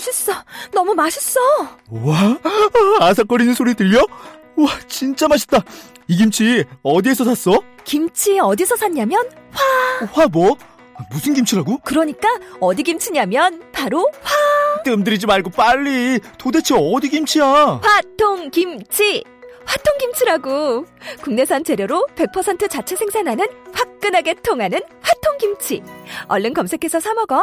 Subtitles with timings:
[0.00, 0.32] 맛있어
[0.72, 1.40] 너무 맛있어
[1.90, 2.38] 와,
[3.00, 4.00] 아삭거리는 소리 들려?
[4.56, 5.62] 와, 진짜 맛있다.
[6.08, 7.60] 이 김치 어디에서 샀어?
[7.84, 9.22] 김치 어디서 샀냐면
[10.12, 10.56] 화 뭐?
[11.10, 11.78] 무슨 김치라고?
[11.78, 12.28] 그러니까
[12.60, 14.06] 어디 김치냐면 바로
[14.84, 16.18] 뜸들이지 말고 빨리.
[16.38, 17.80] 도대체 어디 김치야?
[17.82, 19.22] 화통 김치
[19.64, 20.86] 화통 김치라고
[21.22, 25.82] 국내산 재료로 100% 자체 생산하는 화끈하게 통하는 화통 김치
[26.28, 27.42] 얼른 검색해서 사 먹어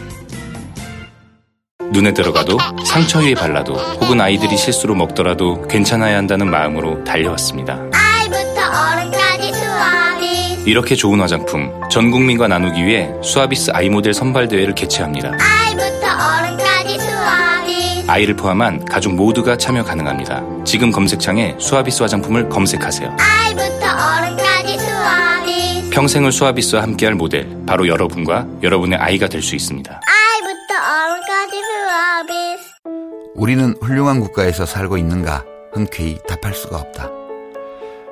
[1.91, 7.79] 눈에 들어가도 상처 위에 발라도 혹은 아이들이 실수로 먹더라도 괜찮아야 한다는 마음으로 달려왔습니다.
[7.93, 14.75] 아이부터 어른까지 수아비 이렇게 좋은 화장품 전 국민과 나누기 위해 수아비스 아이 모델 선발 대회를
[14.75, 15.31] 개최합니다.
[15.39, 20.43] 아이부터 어른까지 수아비 아이를 포함한 가족 모두가 참여 가능합니다.
[20.65, 23.17] 지금 검색창에 수아비스 화장품을 검색하세요.
[23.19, 29.99] 아이부터 어른까지 수아비 평생을 수아비스와 함께할 모델 바로 여러분과 여러분의 아이가 될 수 있습니다.
[33.41, 37.09] 우리는 훌륭한 국가에서 살고 있는가 흔쾌히 답할 수가 없다.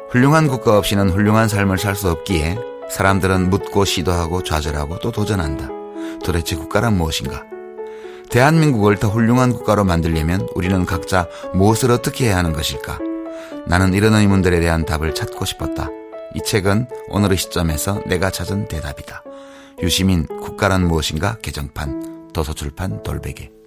[0.09, 2.57] 훌륭한 국가 없이는 훌륭한 삶을 살 수 없기에
[2.89, 5.69] 사람들은 묻고 시도하고 좌절하고 또 도전한다.
[6.25, 7.43] 도대체 국가란 무엇인가?
[8.31, 12.97] 대한민국을 더 훌륭한 국가로 만들려면 우리는 각자 무엇을 어떻게 해야 하는 것일까?
[13.67, 15.89] 나는 이런 의문들에 대한 답을 찾고 싶었다.
[16.33, 19.21] 이 책은 오늘의 시점에서 내가 찾은 대답이다.
[19.83, 23.58] 유시민 국가란 무엇인가 개정판 도서출판 돌베개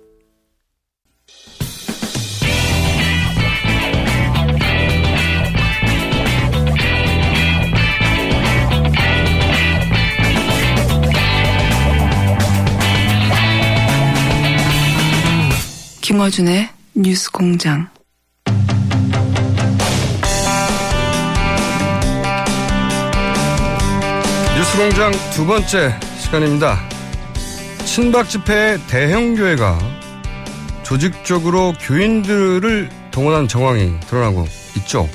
[16.12, 17.88] 김어준의 뉴스 공장.
[24.54, 26.78] 뉴스 공장 두 번째 시간입니다.
[27.86, 29.78] 친박 집회 대형 교회가
[30.82, 34.46] 조직적으로 교인들을 동원한 정황이 드러나고
[34.76, 35.08] 있죠.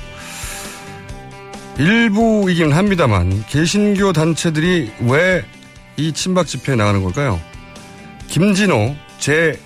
[1.78, 5.46] 일부이긴 합니다만 개신교 단체들이 왜
[5.98, 7.40] 이 친박 집회에 나가는 걸까요?
[8.30, 9.60] 김진호 제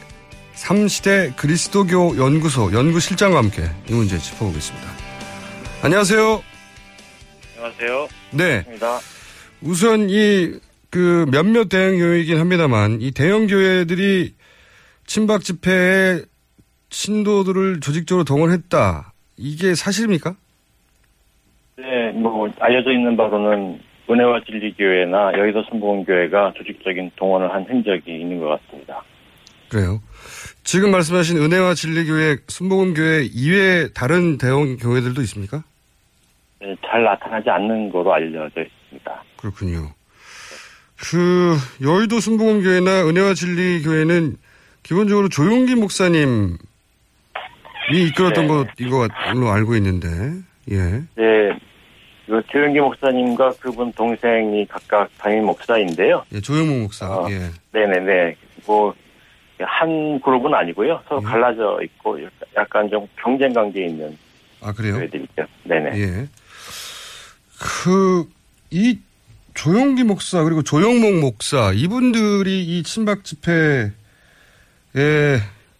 [0.64, 4.88] 3시대 그리스도교 연구소 연구실장과 함께 이 문제 짚어보겠습니다.
[5.84, 6.42] 안녕하세요.
[7.58, 8.08] 안녕하세요.
[8.32, 8.64] 네.
[8.68, 9.00] 입니다.
[9.62, 14.34] 우선 이 그 몇몇 대형 교회이긴 합니다만 이 대형 교회들이
[15.06, 16.20] 친박 집회에
[16.90, 19.14] 신도들을 조직적으로 동원했다.
[19.38, 20.36] 이게 사실입니까?
[21.78, 23.80] 네, 뭐 알려져 있는 바로는
[24.10, 29.02] 은혜와 진리교회나 여의도 순복음교회가 조직적인 동원을 한 흔적이 있는 것 같습니다.
[29.70, 30.02] 그래요.
[30.64, 35.64] 지금 말씀하신 은혜와 진리교회, 순복음교회 이외에 다른 대형 교회들도 있습니까?
[36.62, 39.24] 네, 잘 나타나지 않는 거로 알려져 있습니다.
[39.38, 39.92] 그렇군요.
[40.98, 44.38] 그 여의도 순복음교회나 은혜와 진리교회는
[44.84, 46.58] 기본적으로 조용기 목사님이
[47.90, 48.48] 이끌었던 네.
[48.48, 50.08] 것인 걸로 알고 있는데,
[50.70, 50.78] 예.
[51.16, 51.60] 네,
[52.28, 56.24] 그 조영기 목사님과 그분 동생이 각각 담임 목사인데요.
[56.34, 57.28] 예, 조영목 목사, 어.
[57.32, 57.50] 예.
[57.72, 58.36] 네네네.
[58.68, 58.94] 뭐,
[59.64, 61.02] 한 그룹은 아니고요.
[61.08, 61.26] 서로 예.
[61.26, 62.20] 갈라져 있고
[62.56, 64.18] 약간 좀 경쟁 관계에 있는
[64.62, 64.96] 아, 그래요?
[64.96, 65.46] 교회들이죠.
[65.64, 66.00] 네네.
[66.00, 66.28] 예.
[67.60, 68.28] 그,
[68.70, 69.00] 이
[69.54, 73.92] 조용기 목사, 그리고 조영목 목사, 이분들이 이 친박 집회에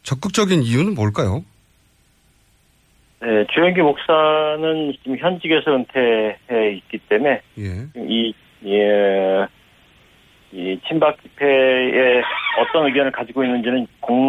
[0.04, 1.44] 적극적인 이유는 뭘까요?
[3.22, 7.88] 네, 조영기 목사는 지금 현직에서 은퇴해 있기 때문에 예.
[7.96, 8.34] 이,
[8.66, 9.48] 예,
[10.54, 12.22] 이 친박 집회에
[12.60, 14.28] 어떤 의견을 가지고 있는지는 공,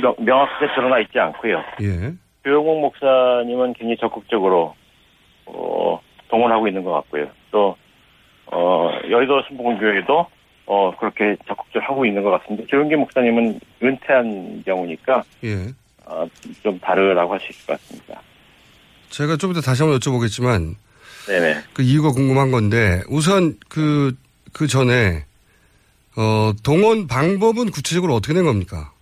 [0.00, 1.62] 명- 명확하게 드러나 있지 않고요.
[1.82, 2.12] 예.
[2.44, 4.74] 조영목 목사님은 굉장히 적극적으로
[5.46, 7.26] 어, 동원하고 있는 것 같고요.
[7.50, 7.76] 또
[8.46, 10.26] 어, 여의도 순복음교회도
[10.66, 12.64] 어, 그렇게 적극적으로 하고 있는 것 같습니다.
[12.68, 15.66] 조영기 목사님은 은퇴한 경우니까 예.
[16.06, 16.26] 어,
[16.62, 18.20] 좀 다르라고 할 수 있을 것 같습니다.
[19.08, 20.74] 제가 좀 이따 다시 한번 여쭤보겠지만
[21.26, 21.54] 네네.
[21.72, 24.12] 그 이유가 궁금한 건데 우선 그,
[24.54, 25.24] 그 전에
[26.16, 28.92] 어, 동원 방법은 구체적으로 어떻게 된 겁니까?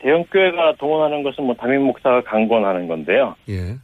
[0.00, 3.36] 대형 교회가 동원하는 것은 뭐 담임 목사가 강권하는 건데요.
[3.48, 3.76] 예.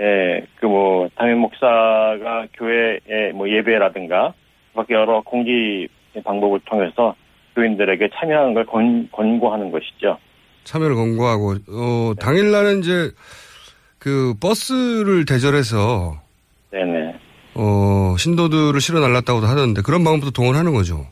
[0.00, 4.32] 예, 그 뭐 담임 목사가 교회에 뭐 예배라든가
[4.74, 5.88] 밖에 여러 공지
[6.24, 7.14] 방법을 통해서
[7.56, 10.18] 교인들에게 참여하는 걸 권, 권고하는 것이죠.
[10.64, 13.10] 참여를 권고하고 어, 당일날은 이제
[13.98, 16.20] 그 버스를 대절해서
[16.70, 17.18] 네네.
[17.60, 21.06] 어, 신도들을 실어 날랐다고도 하던데 그런 방법도 동원하는 거죠.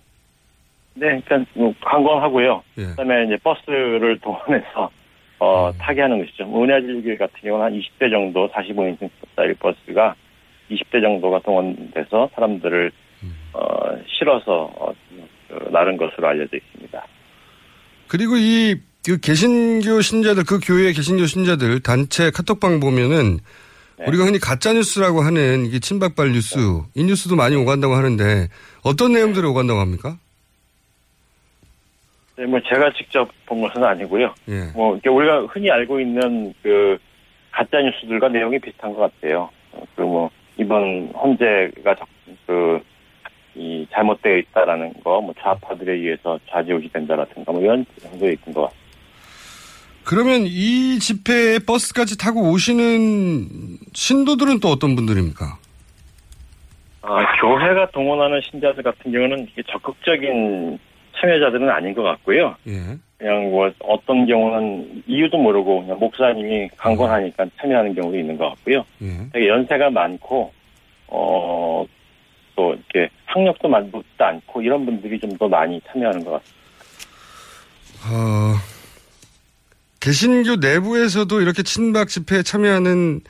[0.95, 2.63] 네, 그러니까 뭐 관광하고요.
[2.79, 2.85] 예.
[2.85, 4.89] 그다음에 이제 버스를 동원해서
[5.41, 6.45] 어, 타게 하는 것이죠.
[6.45, 10.15] 뭐 은하질길 같은 경우는 한 20대 정도 45인승 짜리 버스가
[10.71, 12.93] 20대 정도가 동원돼서 사람들을
[13.53, 13.61] 어,
[14.07, 14.93] 실어서 어,
[15.49, 17.07] 그 나른 것으로 알려져 있습니다.
[18.07, 23.39] 그리고 이, 그 개신교 신자들, 그 교회의 개신교 신자들 단체 카톡방 보면은
[23.99, 26.59] 우리가 흔히 가짜 뉴스라고 하는 이게 친박발 뉴스,
[26.95, 28.49] 이 뉴스도 많이 오간다고 하는데
[28.83, 30.19] 어떤 내용들이 오간다고 합니까?
[32.37, 34.35] 네, 뭐 제가 직접 본 것은 아니고요.
[34.49, 34.65] 예.
[34.75, 36.99] 뭐 우리가 흔히 알고 있는 그
[37.51, 39.49] 가짜 뉴스들과 내용이 비슷한 것 같아요.
[39.95, 41.97] 그 뭐 이번 헌재가
[42.47, 42.81] 그
[43.57, 48.86] 이 잘못되어 있다라는 거, 뭐 좌파들에 의해서 좌지우지 된다라든가 뭐 이런 정도에 있는 것 같습니다.
[50.07, 53.49] 그러면 이 집회에 버스까지 타고 오시는
[53.93, 55.59] 신도들은 또 어떤 분들입니까?
[57.03, 60.79] 아, 교회가 동원하는 신자들 같은 경우는 이게 적극적인
[61.21, 62.55] 참여자들은 아닌 것 같고요.
[62.69, 62.97] 예.
[63.19, 68.85] 그냥 뭐 어떤 경우는 이유도 모르고 그냥 목사님이 강권하니까 참여하는 경우도 있는 것 같고요.
[69.03, 69.09] 예.
[69.33, 70.53] 되게 연세가 많고
[71.09, 71.85] 어,
[72.55, 76.57] 또 이렇게 학력도 많지도 않고 이런 분들이 좀 더 많이 참여하는 것 같습니다.
[78.09, 78.55] 어,
[80.01, 83.21] 개신교 내부에서도 이렇게 친박 집회에 참여하는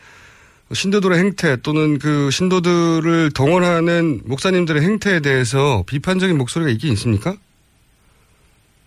[0.72, 7.34] 신도들의 행태 또는 그 신도들을 동원하는 목사님들의 행태에 대해서 비판적인 목소리가 있긴 있습니까?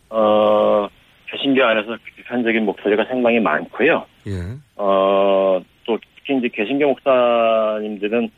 [0.09, 0.87] 어,
[1.31, 4.05] 개신교 안에서 비판적인 목소리가 상당히 많고요.
[4.27, 4.33] 예.
[4.75, 8.29] 어, 또 특히 이제 개신교 목사님들은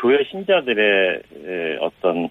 [0.00, 2.28] 교회 신자들의 에, 어떤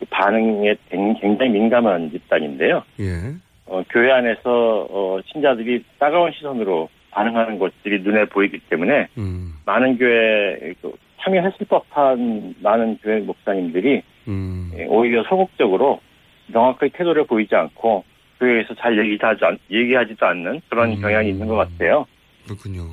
[0.00, 2.82] 그 반응에 굉- 굉장히 민감한 집단인데요.
[3.00, 3.34] 예.
[3.68, 10.74] 어, 교회 안에서 어, 신자들이 따가운 시선으로 반응하는 것들이 눈에 보이기 때문에 음, 많은 교회
[10.80, 14.70] 그 참여했을 법한 많은 교회 목사님들이 음.
[14.76, 16.00] 예, 오히려 소극적으로
[16.46, 18.04] 명확하게 태도를 보이지 않고
[18.38, 21.00] 교회에서 잘 얘기하지, 않, 얘기하지도 않는 그런 음.
[21.00, 22.06] 경향이 있는 것 같아요.
[22.44, 22.84] 그렇군요.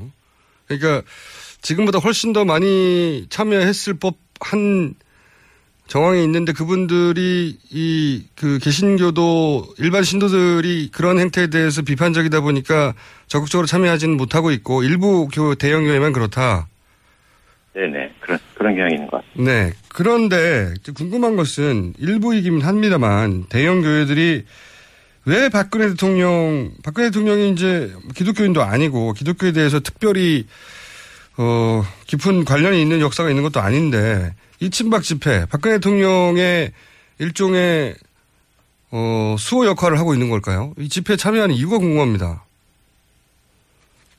[0.67, 1.07] 그러니까
[1.61, 4.95] 지금보다 훨씬 더 많이 참여했을 법한
[5.87, 12.93] 정황이 있는데 그분들이 이 그 개신교도 일반 신도들이 그런 행태에 대해서 비판적이다 보니까
[13.27, 16.67] 적극적으로 참여하지는 못하고 있고 일부 교 대형 교회만 그렇다.
[17.73, 19.51] 네네 그런 그런 경향이 있는 것 같습니다.
[19.51, 19.73] 네.
[19.89, 24.45] 그런데 궁금한 것은 일부이긴 합니다만 대형 교회들이
[25.25, 30.45] 왜 박근혜 대통령, 박근혜 대통령이 이제 기독교인도 아니고 기독교에 대해서 특별히
[31.37, 34.33] 어, 깊은 관련이 있는 역사가 있는 것도 아닌데
[34.65, 36.71] 이 친박 집회, 박근혜 대통령의
[37.19, 37.93] 일종의
[38.91, 40.73] 어, 수호 역할을 하고 있는 걸까요?
[40.79, 42.43] 이 집회에 참여하는 이유가 궁금합니다.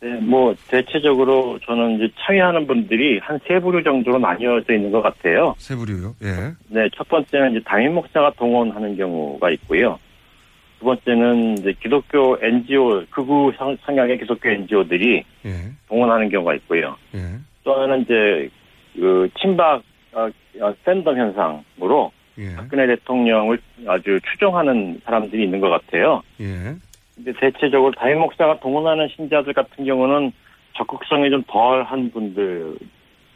[0.01, 5.57] 네, 뭐 대체적으로 저는 이제 참여하는 분들이 한 세 부류 정도로 나뉘어져 있는 것 같아요.
[5.59, 6.15] 세 부류요.
[6.23, 6.53] 예.
[6.69, 9.99] 네, 첫 번째는 이제 담임 목사가 동원하는 경우가 있고요.
[10.79, 15.73] 두 번째는 이제 기독교 NGO 극우 성- 성향의 기독교 NGO들이 예.
[15.89, 16.97] 동원하는 경우가 있고요.
[17.17, 17.21] 예.
[17.65, 18.49] 또 하나는 이제
[18.95, 19.83] 그 친박
[20.17, 20.31] 어,
[20.63, 22.57] 어, 팬덤 현상으로 예.
[22.57, 26.23] 박근혜 대통령을 아주 추종하는 사람들이 있는 것 같아요.
[26.41, 26.75] 예.
[27.15, 30.33] 근데 대체적으로 담임 목사가 동원하는 신자들 같은 경우는
[30.75, 32.77] 적극성이 좀 덜한 분들,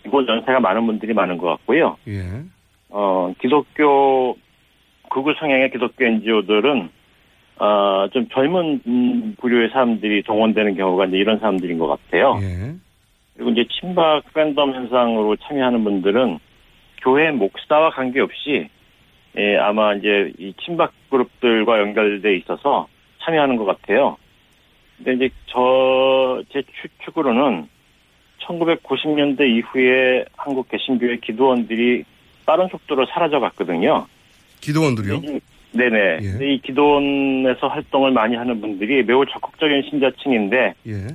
[0.03, 1.97] 그리고 연세가 많은 분들이 많은 것 같고요.
[2.09, 2.23] 예.
[2.89, 4.37] 어, 기독교,
[5.11, 6.89] 극우 성향의 기독교 NGO들은,
[7.59, 12.39] 어, 좀 젊은, 음, 부류의 사람들이 동원되는 경우가 이제 이런 사람들인 것 같아요.
[12.43, 12.75] 예.
[13.35, 16.39] 그리고 이제 친박 팬덤 현상으로 참여하는 분들은
[17.03, 18.69] 교회 목사와 관계없이,
[19.37, 22.89] 예, 아마 이제 이 친박 그룹들과 연결돼 있어서
[23.23, 24.17] 참여하는 것 같아요.
[24.97, 27.69] 근데 이제 저, 제 추측으로는
[28.43, 32.05] 1990년대 이후에 한국 개신교의 기도원들이
[32.47, 34.07] 빠른 속도로 사라져 갔거든요.
[34.61, 35.15] 기도원들이요?
[35.25, 35.41] 이-
[35.73, 36.19] 네네.
[36.23, 36.53] 예.
[36.53, 41.07] 이 기도원에서 활동을 많이 하는 분들이 매우 적극적인 신자층인데, 예.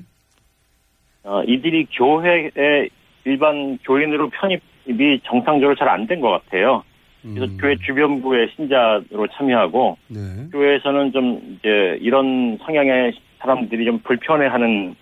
[1.23, 2.87] 어, 이들이 교회에
[3.25, 6.83] 일반 교인으로 편입 이 정상적으로 잘 안 된 것 같아요.
[7.23, 7.57] 그래서 음.
[7.59, 10.19] 교회 주변부의 신자로 참여하고, 네.
[10.51, 14.95] 교회에서는 좀 이제 이런 성향의 사람들이 좀 불편해하는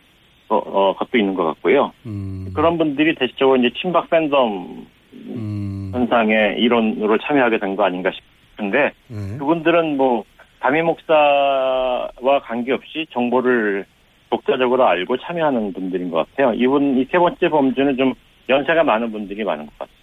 [0.48, 1.92] 거, 어, 것도 있는 것 같고요.
[2.06, 2.48] 음.
[2.56, 5.92] 그런 분들이 대체적으로 이제 친박 팬덤 음.
[5.94, 9.38] 현상의 일원으로 참여하게 된 거 아닌가 싶은데 네.
[9.38, 10.24] 그분들은 뭐
[10.60, 13.86] 담임 목사와 관계없이 정보를
[14.30, 16.54] 독자적으로 알고 참여하는 분들인 것 같아요.
[16.56, 18.14] 이분 이 세 번째 범주는 좀
[18.50, 19.96] 연세가 많은 분들이 많은 것 같아요.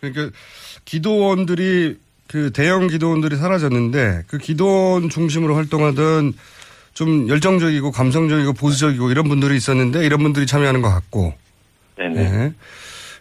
[0.00, 0.36] 그러니까
[0.84, 1.96] 기도원들이
[2.28, 6.32] 그 대형 기도원들이 사라졌는데 그 기도원 중심으로 활동하던
[6.94, 11.32] 좀 열정적이고 감성적이고 보수적이고 이런 분들이 있었는데 이런 분들이 참여하는 것 같고.
[11.96, 12.14] 네네.
[12.14, 12.52] 네.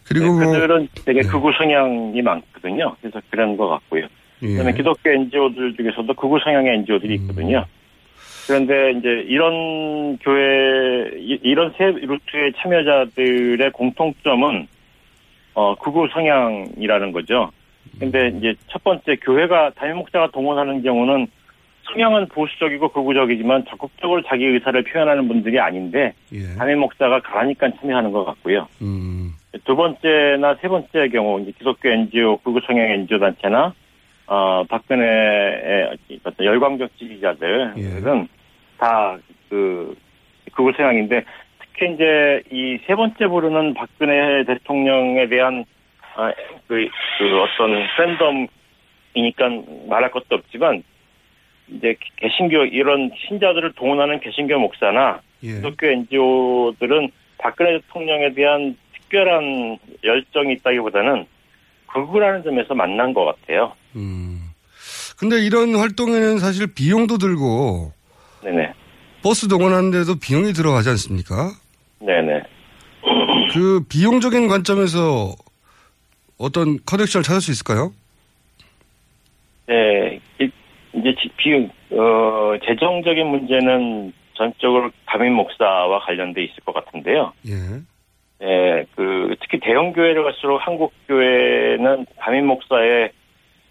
[0.07, 2.95] 그리고 네, 뭐 그들은 되게 극우 성향이 많거든요.
[3.01, 4.07] 그래서 그런 것 같고요.
[4.43, 4.47] 예.
[4.47, 7.65] 그다음에 기독교 NGO들 중에서도 극우 성향의 NGO들이 있거든요.
[8.47, 14.67] 그런데 이제 이런 교회 이- 이런 세 루트의 참여자들의 공통점은
[15.53, 17.51] 어 극우 성향이라는 거죠.
[17.99, 21.27] 근데 이제 첫 번째 교회가 담임 목사가 동원하는 경우는
[21.83, 26.55] 성향은 보수적이고 극우적이지만 적극적으로 자기 의사를 표현하는 분들이 아닌데 예.
[26.57, 28.67] 담임 목사가 가라니까 참여하는 것 같고요.
[28.81, 29.31] 음.
[29.63, 33.73] 두 번째나 세 번째의 경우 이제 기독교 NGO 극우 성향 NGO 단체나
[34.27, 38.27] 어 박근혜의 어떤 열광적 지지자들은
[38.77, 39.95] 다그
[40.53, 41.23] 극우 성향인데
[41.59, 45.65] 특히 이제 이 세 번째 부르는 박근혜 대통령에 대한
[46.15, 46.31] 아,
[46.67, 46.87] 그,
[47.19, 50.83] 그 어떤 팬덤이니까 말할 것도 없지만
[51.69, 55.55] 이제 개신교 이런 신자들을 동원하는 개신교 목사나 예.
[55.55, 61.25] 기독교 NGO들은 박근혜 대통령에 대한 특별한 열정이 있다기보다는
[61.87, 63.73] 극우라는 점에서 만난 것 같아요.
[65.19, 67.91] 근데 이런 활동에는 사실 비용도 들고
[68.47, 68.73] 네네.
[69.23, 71.51] 버스 동원하는데도 비용이 들어가지 않습니까?
[71.99, 72.43] 네네.
[73.53, 75.33] 그 비용적인 관점에서
[76.37, 77.91] 어떤 커넥션을 찾을 수 있을까요?
[79.67, 80.49] 네, 이-
[80.93, 87.33] 이제 지- 비용, 어, 재정적인 문제는 전적으로 담임 목사와 관련돼 있을 것 같은데요.
[87.47, 87.53] 예.
[88.39, 93.11] 네, 그, 특히 대형 교회를 갈수록 한국 교회는 담임 목사의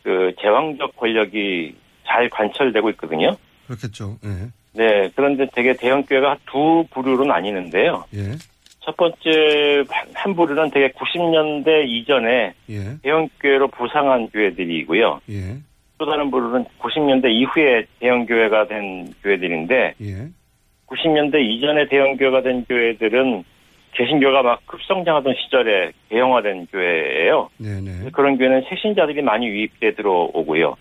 [0.03, 3.37] 그 제왕적 권력이 잘 관철되고 있거든요.
[3.67, 4.17] 그렇겠죠.
[4.25, 4.51] 예.
[4.77, 8.05] 네, 그런데 되게 대형 교회가 두 부류로 나뉘는데요.
[8.15, 8.33] 예.
[8.81, 12.79] 첫 번째 한- 한 부류는 되게 90년대 이전에 예.
[13.03, 15.21] 대형 교회로 부상한 교회들이고요.
[15.31, 15.57] 예.
[15.99, 20.29] 또 다른 부류는 90년대 이후에 대형 교회가 된 교회들인데 예.
[20.87, 23.43] 90년대 이전에 대형 교회가 된 교회들은
[23.95, 27.49] 개신교가 막 급성장하던 시절에 대형화된 교회예요.
[27.57, 28.11] 네네.
[28.13, 30.77] 그런 교회는 새신자들이 많이 유입돼 들어오고요.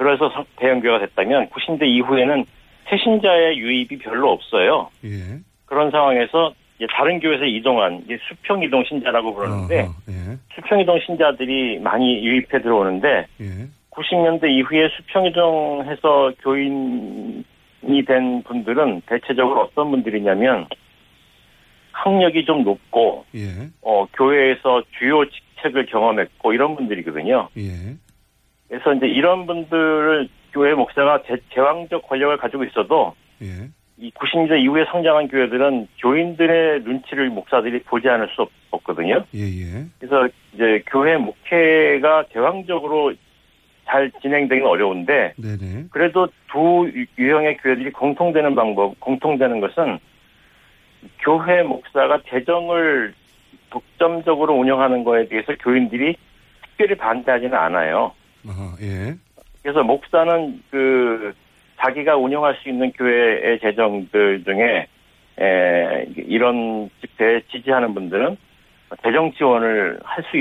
[0.00, 0.04] 예.
[0.04, 2.44] 그래서 성- 대형 교회가 됐다면 90년대 이후에는
[2.88, 4.88] 새신자의 유입이 별로 없어요.
[5.04, 5.38] 예.
[5.66, 6.52] 그런 상황에서
[6.96, 10.38] 다른 교회에서 이동한 수평 이동 신자라고 부르는데 어허, 예.
[10.54, 13.46] 수평 이동 신자들이 많이 유입해 들어오는데 예.
[13.90, 17.44] 90년대 이후에 수평 이동해서 교인이
[18.06, 20.66] 된 분들은 대체적으로 어떤 분들이냐면
[21.92, 23.68] 학력이 좀 높고 예.
[23.82, 27.48] 어, 교회에서 주요 직책을 경험했고 이런 분들이거든요.
[28.70, 28.78] 예.
[28.78, 33.68] 그래서 이제 이런 분들을 교회 목사가 제, 제왕적 권력을 가지고 있어도 예.
[33.98, 39.24] 이 90년대 이후에 성장한 교회들은 교인들의 눈치를 목사들이 보지 않을 수 없, 없거든요.
[39.34, 39.40] 예.
[39.40, 39.86] 예.
[39.98, 43.12] 그래서 이제 교회 목회가 제왕적으로
[43.86, 45.86] 잘 진행되기는 어려운데 네네.
[45.90, 49.98] 그래도 두 유- 유형의 교회들이 공통되는 방법, 공통되는 것은
[51.18, 53.14] 교회 목사가 재정을
[53.70, 56.16] 독점적으로 운영하는 거에 대해서 교인들이
[56.62, 58.12] 특별히 반대하지는 않아요.
[58.48, 59.14] 아하, 예.
[59.62, 61.34] 그래서 목사는 그
[61.80, 64.86] 자기가 운영할 수 있는 교회의 재정들 중에
[65.40, 68.36] 에, 이런 집회에 지지하는 분들은
[69.02, 70.36] 재정 지원을 할 수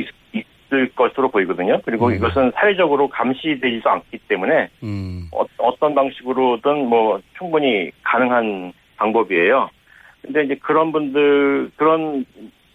[0.69, 1.81] 있을 것으로 보이거든요.
[1.83, 2.15] 그리고 음.
[2.15, 5.27] 이것은 사회적으로 감시되지도 않기 때문에 음.
[5.31, 5.45] 어,
[5.79, 9.69] 떤 방식으로든 뭐 충분히 가능한 방법이에요.
[10.21, 12.25] 근데 이제 그런 분들, 그런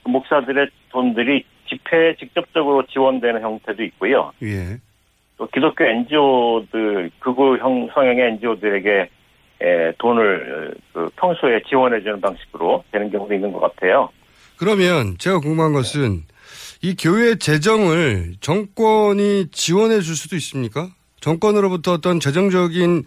[0.05, 4.33] 목사들의 돈들이 집회에 직접적으로 지원되는 형태도 있고요.
[4.43, 4.79] 예.
[5.37, 9.11] 또 기독교 NGO들, 극우 형, 성향의 NGO들에게
[9.63, 14.11] 에, 돈을 그 평소에 지원해주는 방식으로 되는 경우도 있는 것 같아요.
[14.57, 16.23] 그러면 제가 궁금한 것은
[16.83, 20.89] 이 교회 재정을 정권이 지원해 줄 수도 있습니까?
[21.21, 23.05] 정권으로부터 어떤 재정적인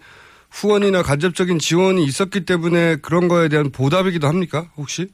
[0.50, 4.66] 후원이나 간접적인 지원이 있었기 때문에 그런 거에 대한 보답이기도 합니까?
[4.76, 5.06] 혹시?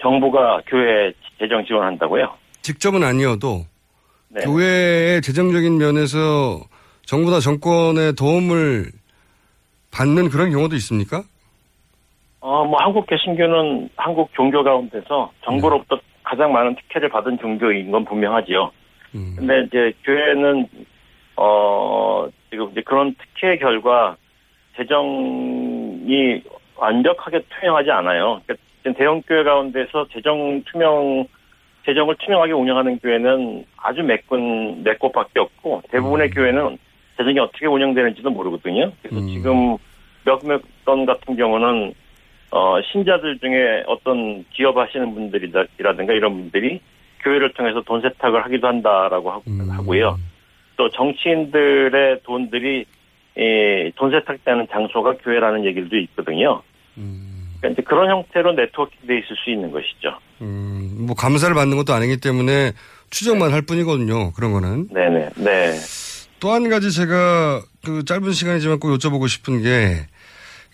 [0.00, 2.34] 정부가 교회 재정 지원한다고요?
[2.62, 3.66] 직접은 아니어도
[4.34, 4.40] 네.
[4.44, 6.60] 교회의 재정적인 면에서
[7.06, 8.86] 정부나 정권의 도움을
[9.92, 11.22] 받는 그런 경우도 있습니까?
[12.40, 18.72] 어, 뭐, 한국 개신교는 한국 종교 가운데서 정부로부터 가장 많은 특혜를 받은 종교인 건 분명하지요.
[19.12, 20.66] 근데 이제 교회는,
[21.36, 24.16] 어, 지금 이제 그런 특혜 결과
[24.76, 26.42] 재정이
[26.74, 28.40] 완벽하게 투명하지 않아요.
[28.44, 31.26] 그러니까 대형 교회 가운데서 재정 투명
[31.84, 36.78] 재정을 투명하게 운영하는 교회는 아주 몇 군, 몇 곳밖에 없고 대부분의 교회는
[37.16, 38.90] 재정이 어떻게 운영되는지도 모르거든요.
[39.02, 39.76] 그래서 지금
[40.24, 41.94] 몇몇 건 같은 경우는
[42.50, 46.80] 어, 신자들 중에 어떤 기업 하시는 분들이라든가 이런 분들이
[47.22, 50.16] 교회를 통해서 돈 세탁을 하기도 한다라고 하고, 하고요.
[50.76, 52.84] 또 정치인들의 돈들이
[53.36, 56.62] 예, 돈 세탁되는 장소가 교회라는 얘기도 있거든요.
[57.64, 60.18] 그러니까 이제 그런 형태로 네트워크돼 있을 수 있는 것이죠.
[60.42, 62.72] 음, 뭐 감사를 받는 것도 아니기 때문에
[63.10, 64.32] 추정만 할 뿐이거든요.
[64.32, 64.88] 그런 거는.
[64.92, 65.30] 네네.
[65.36, 65.74] 네.
[66.40, 70.06] 또 한 가지 제가 그 짧은 시간이지만 꼭 여쭤보고 싶은 게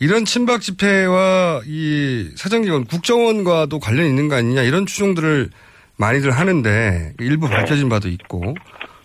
[0.00, 5.50] 이런 친박 집회와 이 사정기관 국정원과도 관련이 있는 거 아니냐 이런 추정들을
[5.96, 8.54] 많이들 하는데 일부 밝혀진 바도 있고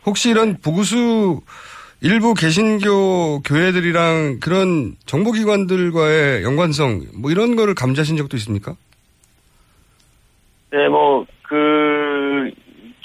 [0.05, 1.41] 혹시 이런 보구수
[2.05, 8.75] 일부 개신교 교회들이랑 그런 정보기관들과의 연관성 뭐 이런 거를 감지하신 적도 있습니까?
[10.69, 12.51] 네, 뭐, 그,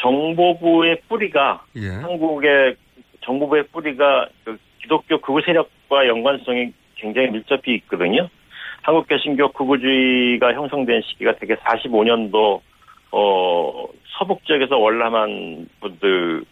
[0.01, 1.89] 정보부의 뿌리가, 예.
[1.89, 2.77] 한국의
[3.23, 8.29] 정보부의 뿌리가 그 기독교 극우 세력과 연관성이 굉장히 밀접히 있거든요.
[8.83, 12.61] 한국 개신교 극우주의가 형성된 시기가 되게 45년도,
[13.13, 13.87] 어,
[14.19, 16.45] 서북 지역에서 월남한 분들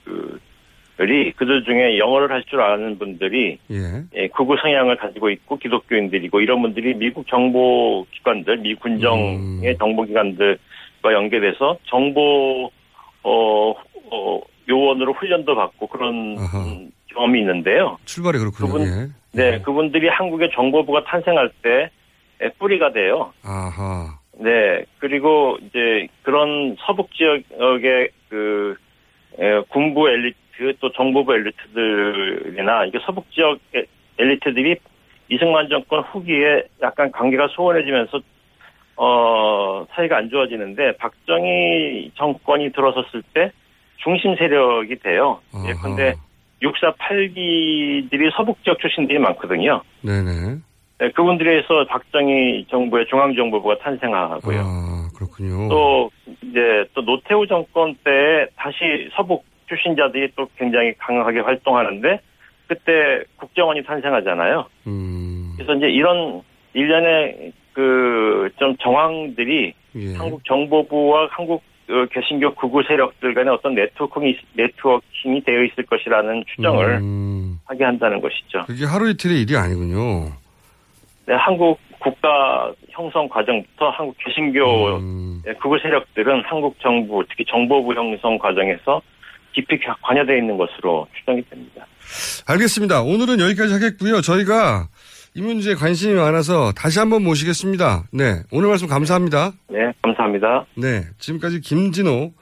[1.04, 3.76] 이, 그들 중에 영어를 할 줄 아는 분들이, 예.
[4.14, 11.12] 예, 극우 성향을 가지고 있고 기독교인들이고 이런 분들이 미국 정보 기관들, 미 군정의 정보 기관들과
[11.12, 12.70] 연계돼서 정보
[13.22, 13.70] 어,
[14.10, 17.98] 어, 요원으로 훈련도 받고 그런 음, 경험이 있는데요.
[18.04, 18.72] 출발이 그렇군요.
[18.72, 19.08] 그분- 예.
[19.32, 21.90] 네, 그분들이 한국의 정보부가 탄생할 때
[22.42, 23.32] 예, 뿌리가 돼요.
[23.44, 24.18] 아하.
[24.40, 28.76] 네, 그리고 이제 그런 서북 지역의 그
[29.38, 30.36] 에, 군부 엘리트
[30.80, 33.84] 또 정보부 엘리트들이나 이게 서북 지역 에-
[34.18, 34.76] 엘리트들이
[35.30, 38.20] 이승만 정권 후기에 약간 관계가 소원해지면서
[38.96, 43.52] 어 사이가 안 좋아지는데 박정희 정권이 들어섰을 때
[44.02, 45.40] 중심 세력이 돼요.
[45.68, 46.14] 예, 근데
[46.62, 49.82] 6사 8기들이 서북 지역 출신들이 많거든요.
[50.02, 50.56] 네네.
[51.00, 54.58] 네, 그분들에서 박정희 정부의 중앙정보부가 탄생하고요.
[54.60, 55.68] 아, 그렇군요.
[55.68, 56.10] 또
[56.42, 62.20] 이제 또 노태우 정권 때 다시 서북 출신자들이 또 굉장히 강하게 활동하는데
[62.66, 64.66] 그때 국정원이 탄생하잖아요.
[64.86, 65.52] 음.
[65.56, 66.42] 그래서 이제 이런
[66.74, 68.28] 일련의 그
[68.58, 70.14] 좀 정황들이 예.
[70.16, 76.98] 한국 정보부와 한국 어, 개신교 극우 세력들 간의 어떤 네트워킹이 네트워킹이 되어 있을 것이라는 추정을
[76.98, 77.60] 음.
[77.64, 78.64] 하게 한다는 것이죠.
[78.66, 80.30] 그게 하루 이틀의 일이 아니군요.
[81.26, 85.42] 네, 한국 국가 형성 과정부터 한국 개신교 음.
[85.44, 89.00] 네, 극우 세력들은 한국 정부 특히 정보부 형성 과정에서
[89.58, 91.84] 깊이 관여되어 있는 것으로 추정이 됩니다.
[92.46, 93.02] 알겠습니다.
[93.02, 94.20] 오늘은 여기까지 하겠고요.
[94.20, 94.88] 저희가
[95.34, 98.04] 이 문제에 관심이 많아서 다시 한번 모시겠습니다.
[98.12, 98.42] 네.
[98.52, 99.52] 오늘 말씀 감사합니다.
[99.68, 100.66] 네, 감사합니다.
[100.76, 101.04] 네.
[101.18, 102.32] 지금까지 김진호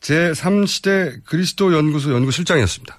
[0.00, 2.98] 제3시대 그리스도 연구소 연구실장이었습니다.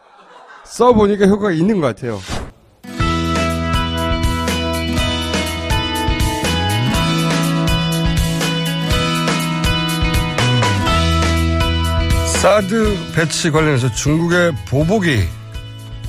[0.65, 2.19] 써보니까 효과가 있는 것 같아요.
[12.41, 15.19] 사드 배치 관련해서 중국의 보복이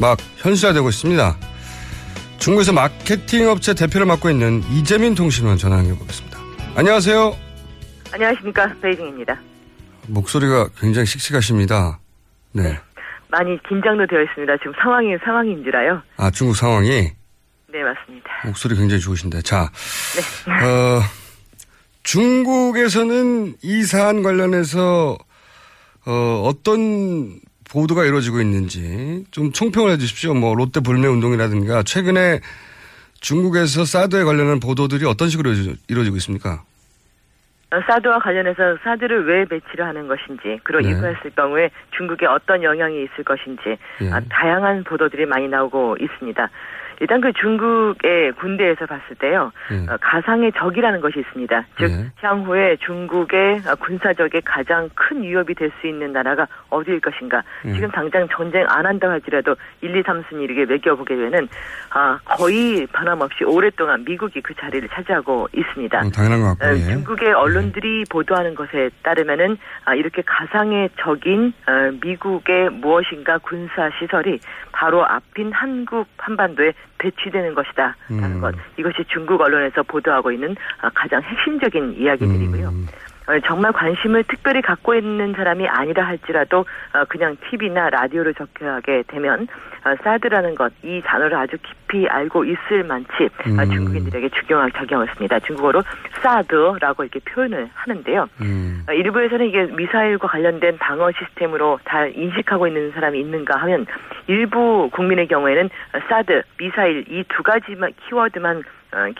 [0.00, 1.36] 막 현실화되고 있습니다.
[2.38, 6.38] 중국에서 마케팅 업체 대표를 맡고 있는 이재민 통신원 전화 연결해 보겠습니다.
[6.74, 7.36] 안녕하세요.
[8.12, 8.74] 안녕하십니까.
[8.80, 9.38] 베이징입니다.
[10.06, 12.00] 목소리가 굉장히 씩씩하십니다.
[12.52, 12.78] 네.
[13.32, 14.56] 많이 긴장도 되어 있습니다.
[14.58, 16.02] 지금 상황이 상황인지라요.
[16.18, 16.88] 아, 중국 상황이
[17.72, 18.28] 네, 맞습니다.
[18.44, 19.40] 목소리 굉장히 좋으신데.
[19.42, 21.00] 자, 어,
[22.02, 25.16] 중국에서는 이 사안 관련해서
[26.04, 27.40] 어, 어떤
[27.70, 30.34] 보도가 이루어지고 있는지 좀 총평을 해 주십시오.
[30.34, 32.40] 뭐 롯데 불매 운동이라든가 최근에
[33.20, 36.64] 중국에서 사드에 관련한 보도들이 어떤 식으로 이루어지- 이루어지고 있습니까?
[37.72, 40.90] 어, 사드와 관련해서 사드를 왜 배치를 하는 것인지 그리고 네.
[40.90, 44.10] 이거했을 경우에 중국에 어떤 영향이 있을 것인지 예.
[44.12, 46.50] 아, 다양한 보도들이 많이 나오고 있습니다.
[47.00, 49.90] 일단 그 중국의 군대에서 봤을 때요 예.
[49.90, 51.64] 어, 가상의 적이라는 것이 있습니다.
[51.78, 52.10] 즉 예.
[52.20, 57.42] 향후에 중국의 어, 군사적의 가장 큰 위협이 될 수 있는 나라가 어디일 것인가?
[57.64, 57.72] 예.
[57.72, 61.48] 지금 당장 전쟁 안 한다 할지라도 1, 2, 3순위 이렇게 매겨보게 되면
[61.94, 66.02] 아, 거의 변함없이 오랫동안 미국이 그 자리를 차지하고 있습니다.
[66.02, 66.84] 음, 당연한 것 같고, 어, 예.
[66.84, 74.40] 중국의 언론들이 보도하는 것에 따르면은 아, 이렇게 가상의 적인 어, 미국의 무엇인가 군사 시설이
[74.72, 78.40] 바로 앞인 한국 한반도에 배치되는 것이다라는 음.
[78.40, 82.68] 것 이것이 중국 언론에서 보도하고 있는 아, 가장 핵심적인 이야기들이고요.
[82.68, 82.86] 음.
[83.28, 86.60] 어, 정말 관심을 특별히 갖고 있는 사람이 아니라 할지라도
[86.94, 89.46] 어, 그냥 TV나 라디오를 접하게 되면
[89.84, 93.70] 어, 사드라는 것, 이 단어를 아주 깊이 알고 있을 만치 어, 음.
[93.70, 95.40] 중국인들에게 중요하게 작용을 했습니다.
[95.40, 95.82] 중국어로
[96.22, 98.28] 사드라고 이렇게 표현을 하는데요.
[98.42, 98.84] 음.
[98.88, 103.86] 어, 일부에서는 이게 미사일과 관련된 방어 시스템으로 다 인식하고 있는 사람이 있는가 하면
[104.28, 108.62] 일부 국민의 경우에는 어, 사드, 미사일 이 두 가지만 키워드만 어,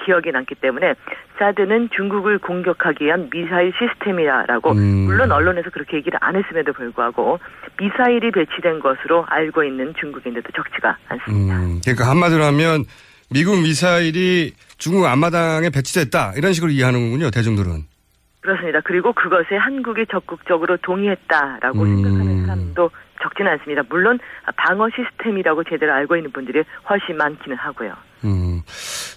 [0.05, 0.95] 기억이 남기 때문에
[1.39, 5.07] 사드는 중국을 공격하기 위한 미사일 시스템이라고 음.
[5.07, 7.39] 물론 언론에서 그렇게 얘기를 안 했음에도 불구하고
[7.79, 11.59] 미사일이 배치된 것으로 알고 있는 중국인들도 적지가 않습니다.
[11.59, 12.85] 음, 그러니까 한마디로 하면
[13.31, 17.93] 미국 미사일이 중국 앞마당에 배치됐다 이런 식으로 이해하는군요 대중들은.
[18.41, 18.81] 그렇습니다.
[18.85, 22.03] 그리고 그것에 한국이 적극적으로 동의했다라고 음.
[22.03, 22.91] 생각하는 사람도
[23.23, 23.83] 적지는 않습니다.
[23.89, 24.19] 물론
[24.57, 27.95] 방어 시스템이라고 제대로 알고 있는 분들이 훨씬 많기는 하고요.
[28.25, 28.63] 음.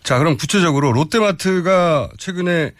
[0.03, 2.71] 자 그럼 구체적으로 롯데마트가 최근에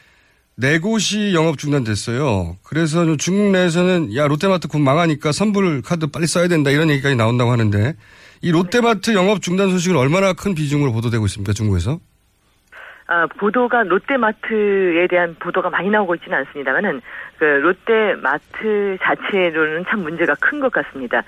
[0.57, 2.55] 네 곳이 영업 중단됐어요.
[2.63, 7.15] 그래서 좀 중국 내에서는 야 롯데마트 곧 망하니까 선불 카드 빨리 써야 된다 이런 얘기까지
[7.15, 7.93] 나온다고 하는데
[8.41, 11.99] 이 롯데마트 영업 중단 소식은 얼마나 큰 비중으로 보도되고 있습니까 중국에서?
[13.07, 17.01] 아, 보도가 롯데마트에 대한 보도가 많이 나오고 있지는 않습니다만은
[17.37, 21.21] 그 롯데마트 자체로는 참 문제가 큰 것 같습니다.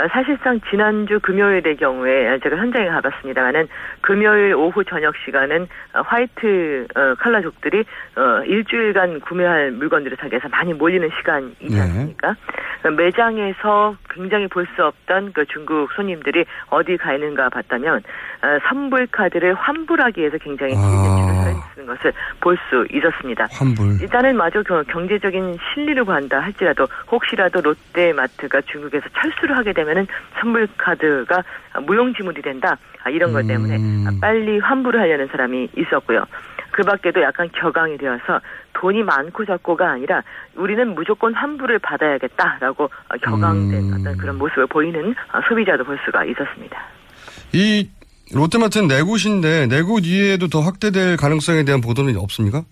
[0.00, 3.68] 아, 사실상 지난주 금요일의 경우에 제가 현장에 가봤습니다만은
[4.00, 7.84] 금요일 오후 저녁 시간은 어, 화이트 어, 칼라족들이
[8.16, 11.80] 어, 일주일간 구매할 물건들을 사기 위해서 많이 몰리는 시간이지 네.
[11.82, 12.34] 않습니까?
[12.82, 19.08] 그 매장에서 굉장히 볼 수 없던 그 중국 손님들이 어디 가 있는가 봤다면 어, 선불
[19.08, 23.46] 카드를 환불하기 위해서 굉장히 긴 줄을 서 있는 것을 볼 수 있었습니다.
[23.50, 24.00] 환불.
[24.00, 30.06] 일단은 마저 그 경제적인 실리를 구한다 할지라도 혹시라도 롯데마트가 중국에서 철수를 하게 되면은
[30.40, 31.42] 선불 카드가
[31.86, 36.24] 무용지물이 된다 아, 이런 것 때문에 아, 빨리 환불을 하려는 사람이 있었고요.
[36.72, 38.40] 그 밖에도 약간 격앙이 되어서
[38.74, 40.22] 돈이 많고 적고가 아니라
[40.54, 46.78] 우리는 무조건 환불을 받아야겠다라고 어, 격앙된 어떤 그런 모습을 보이는 어, 소비자도 볼 수가 있었습니다.
[47.52, 47.88] 이
[48.34, 52.62] 롯데마트는 네 곳인데 네 곳 이외에도 더 확대될 가능성에 대한 보도는 없습니까?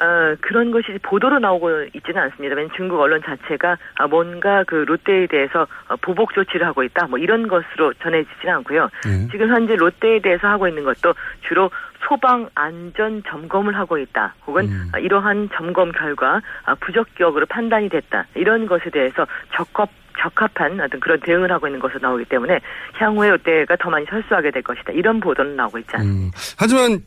[0.00, 2.54] 어, 그런 것이 보도로 나오고 있지는 않습니다.
[2.54, 7.08] 왜냐면 중국 언론 자체가 아, 뭔가 그 롯데에 대해서 어, 보복 조치를 하고 있다.
[7.08, 8.90] 뭐 이런 것으로 전해지지는 않고요.
[9.32, 11.14] 지금 현재 롯데에 대해서 하고 있는 것도
[11.48, 11.70] 주로
[12.06, 14.34] 소방 안전 점검을 하고 있다.
[14.46, 18.26] 혹은 아, 이러한 점검 결과 아, 부적격으로 판단이 됐다.
[18.36, 19.88] 이런 것에 대해서 적합
[20.20, 22.60] 적합한 어떤 그런 대응을 하고 있는 것으로 나오기 때문에
[22.94, 24.92] 향후에 롯데가 더 많이 철수하게 될 것이다.
[24.92, 26.38] 이런 보도는 나오고 있지 않습니다.
[26.56, 27.00] 하지만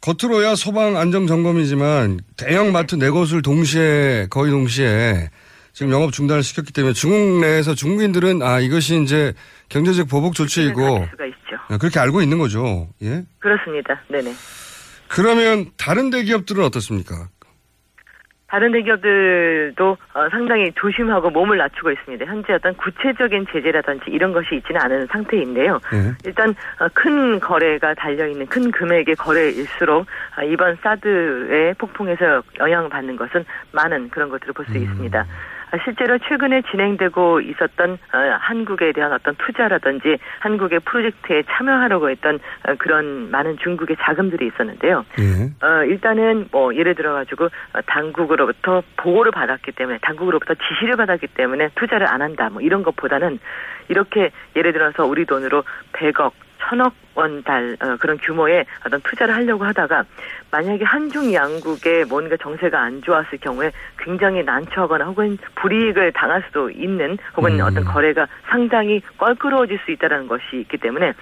[0.00, 5.30] 겉으로야 소방 안정 점검이지만 대형 마트 네 곳을 동시에 거의 동시에
[5.72, 9.32] 지금 영업 중단을 시켰기 때문에 중국 내에서 중국인들은 아 이것이 이제
[9.70, 11.56] 경제적 보복 조치이고 있죠.
[11.68, 12.88] 아, 그렇게 알고 있는 거죠.
[13.02, 13.24] 예.
[13.38, 14.00] 그렇습니다.
[14.08, 14.34] 네네.
[15.08, 17.28] 그러면 다른 대기업들은 어떻습니까?
[18.54, 22.24] 다른 대기업들도 어, 상당히 조심하고 몸을 낮추고 있습니다.
[22.24, 25.80] 현재 어떤 구체적인 제재라든지 이런 것이 있지는 않은 상태인데요.
[25.92, 26.12] 예.
[26.24, 30.06] 일단 어, 큰 거래가 달려 있는 큰 금액의 거래일수록
[30.38, 35.18] 어, 이번 사드의 폭풍에서 영향을 받는 것은 많은 그런 것들을 볼 수 있습니다.
[35.18, 35.26] 아,
[35.84, 43.30] 실제로 최근에 진행되고 있었던 어, 한국에 대한 어떤 투자라든지 한국의 프로젝트에 참여하려고 했던 어, 그런
[43.30, 45.04] 많은 중국의 자금들이 있었는데요.
[45.18, 45.66] 예.
[45.66, 51.70] 어, 일단은 뭐 예를 들어 가지고 어, 당국으로부터 보고를 받았기 때문에 당국으로부터 지시를 받았기 때문에
[51.74, 52.48] 투자를 안 한다.
[52.50, 53.38] 뭐 이런 것보다는
[53.88, 56.32] 이렇게 예를 들어서 우리 돈으로 100억,
[56.68, 60.04] 1000억 원달 어, 그런 규모의 어떤 투자를 하려고 하다가
[60.50, 67.16] 만약에 한중 양국의 뭔가 정세가 안 좋았을 경우에 굉장히 난처하거나 혹은 불이익을 당할 수도 있는
[67.36, 67.60] 혹은 음.
[67.60, 71.12] 어떤 거래가 상당히 껄끄러워질 수 있다는 것이 있기 때문에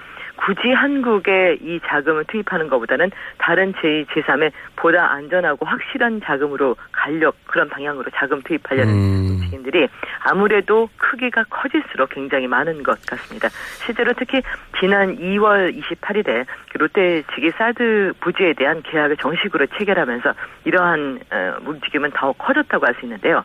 [0.45, 7.69] 굳이 한국에 이 자금을 투입하는 것보다는 다른 제2, 제3의 보다 안전하고 확실한 자금으로 가려 그런
[7.69, 9.89] 방향으로 자금 투입하려는 움직임들이
[10.25, 13.49] 아무래도 크기가 커질수록 굉장히 많은 것 같습니다.
[13.85, 14.43] 실제로 특히
[14.81, 22.33] 지난 2월 28일에 롯데 측이 사드 부지에 대한 계약을 정식으로 체결하면서 이러한 어, 움직임은 더
[22.33, 23.43] 커졌다고 할 수 있는데요.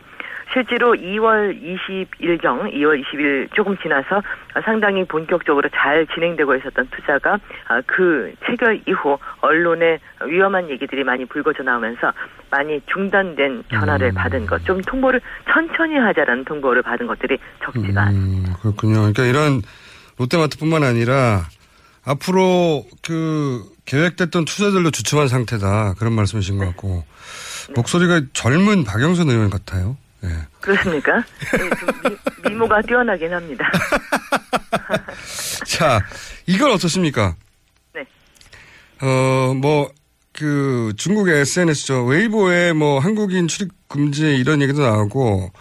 [0.52, 4.22] 실제로 2월 20일경, 2월 20일 조금 지나서
[4.64, 11.62] 상당히 본격적으로 잘 진행되고 있었던 투자가 아, 그 체결 이후 언론에 위험한 얘기들이 많이 불거져
[11.62, 12.12] 나오면서
[12.50, 15.20] 많이 중단된 전화를 받은 것, 좀 통보를
[15.52, 18.50] 천천히 하자라는 통보를 받은 것들이 적지가 않습니다.
[18.50, 18.94] 음, 그렇군요.
[19.00, 19.60] 그러니까 이런
[20.18, 21.42] 롯데마트뿐만 아니라
[22.04, 27.04] 앞으로 그 계획됐던 투자들로 주춤한 상태다 그런 말씀이신 것 같고
[27.74, 29.96] 목소리가 젊은 박영선 의원 같아요.
[30.24, 30.28] 예.
[30.60, 31.16] 그렇습니까?
[31.52, 31.88] 네, 좀
[32.42, 33.70] 미, 미모가 뛰어나긴 합니다.
[35.66, 36.00] 자,
[36.46, 37.36] 이건 어떻습니까?
[37.94, 38.04] 네.
[39.00, 39.90] 어, 뭐,
[40.32, 42.04] 그, 중국의 SNS죠.
[42.04, 45.52] 웨이보에 뭐, 한국인 출입 금지 이런 얘기도 나오고,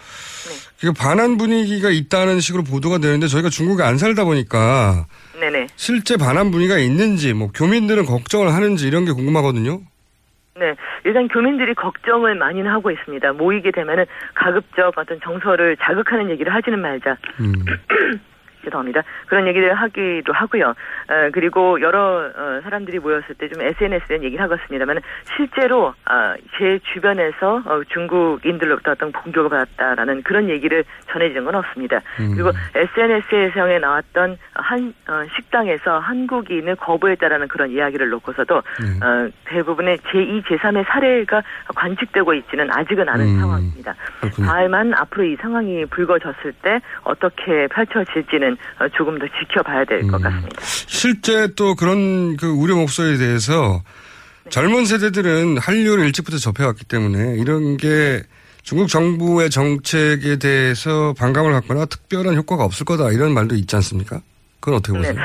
[0.80, 5.08] 그 반한 분위기가 있다는 식으로 보도가 되는데 저희가 중국에 안 살다 보니까
[5.39, 5.67] 네네.
[5.76, 9.82] 실제 반한 분위기가 있는지, 뭐, 교민들은 걱정을 하는지 이런 게 궁금하거든요.
[10.60, 13.34] 네, 일단 교민들이 걱정을 많이는 하고 있습니다.
[13.34, 17.17] 모이게 되면은 가급적 어떤 정서를 자극하는 얘기를 하지는 말자.
[18.63, 19.04] 죄송합니다.
[19.28, 20.74] 그런 얘기를 하기도 하고요.
[21.10, 25.00] 어, 그리고 여러 어, 사람들이 모였을 때 좀 SNS에 얘기를 하겠습니다만
[25.38, 32.02] 실제로 어, 제 주변에서 어, 중국인들로부터 어떤 공격을 받았다라는 그런 얘기를 전해지는 건 없습니다.
[32.36, 40.86] 그리고 SNS에 나왔던 한 어, 식당에서 한국인을 거부했다라는 그런 이야기를 놓고서도 어, 대부분의 제2, 제3의
[40.88, 41.41] 사례가
[41.74, 43.96] 관측되고 있지는 아직은 않은 상황입니다.
[44.46, 50.62] 다만 앞으로 이 상황이 불거졌을 때 어떻게 펼쳐질지는 어, 조금 더 지켜봐야 될 것 같습니다.
[50.97, 53.83] 실제 또 그런 그 우려 목소리에 대해서
[54.49, 58.23] 젊은 세대들은 한류를 일찍부터 접해왔기 때문에 이런 게
[58.63, 64.21] 중국 정부의 정책에 대해서 반감을 갖거나 특별한 효과가 없을 거다 이런 말도 있지 않습니까?
[64.60, 65.13] 그건 어떻게 보세요?
[65.13, 65.19] 네,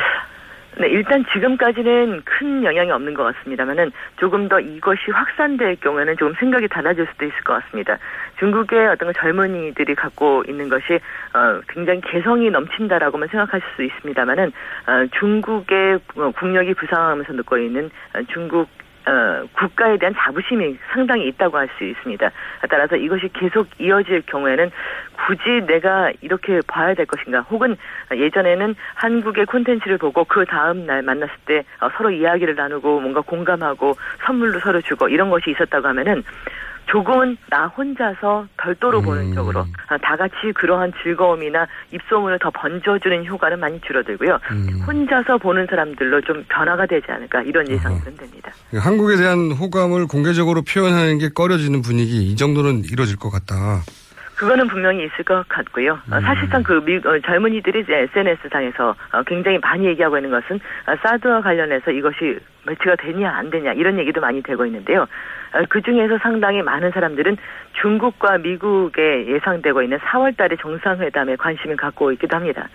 [0.81, 7.07] 일단 지금까지는 큰 영향이 없는 것 같습니다만은 조금 더 이것이 확산될 경우에는 조금 생각이 달라질
[7.13, 7.99] 수도 있을 것 같습니다.
[8.39, 10.95] 중국의 어떤 젊은이들이 갖고 있는 것이
[11.35, 15.99] 어, 굉장히 개성이 넘친다라고만 생각하실 수 있습니다만은 어, 중국의
[16.37, 18.69] 국력이 부상하면서 느끼고 있는 어, 중국
[19.07, 22.31] 어, 국가에 대한 자부심이 상당히 있다고 할 수 있습니다.
[22.69, 24.71] 따라서 이것이 계속 이어질 경우에는
[25.27, 27.77] 굳이 내가 이렇게 봐야 될 것인가 혹은
[28.13, 33.95] 예전에는 한국의 콘텐츠를 보고 그 다음 날 만났을 때 어, 서로 이야기를 나누고 뭔가 공감하고
[34.25, 36.23] 선물도 서로 주고 이런 것이 있었다고 하면은
[36.87, 43.61] 조금은 나 혼자서 별도로 보는 쪽으로 아, 다 같이 그러한 즐거움이나 입소문을 더 번져주는 효과는
[43.61, 44.39] 많이 줄어들고요.
[44.87, 48.53] 혼자서 보는 사람들로 좀 변화가 되지 않을까 이런 예상이 됩니다.
[48.75, 53.83] 한국에 대한 호감을 공개적으로 표현하는 게 꺼려지는 분위기 이 정도는 이루어질 것 같다.
[54.37, 55.99] 그거는 분명히 있을 것 같고요.
[56.11, 60.57] 어, 사실상 그 미, 어, 젊은이들이 이제 SNS 상에서 어, 굉장히 많이 얘기하고 있는 것은
[60.87, 65.07] 어, 사드와 관련해서 이것이 매치가 되냐 안 되냐 이런 얘기도 많이 되고 있는데요.
[65.55, 67.37] 어, 그 중에서 상당히 많은 사람들은
[67.81, 72.69] 중국과 미국에 예상되고 있는 4월달의 정상회담에 관심을 갖고 있기도 합니다.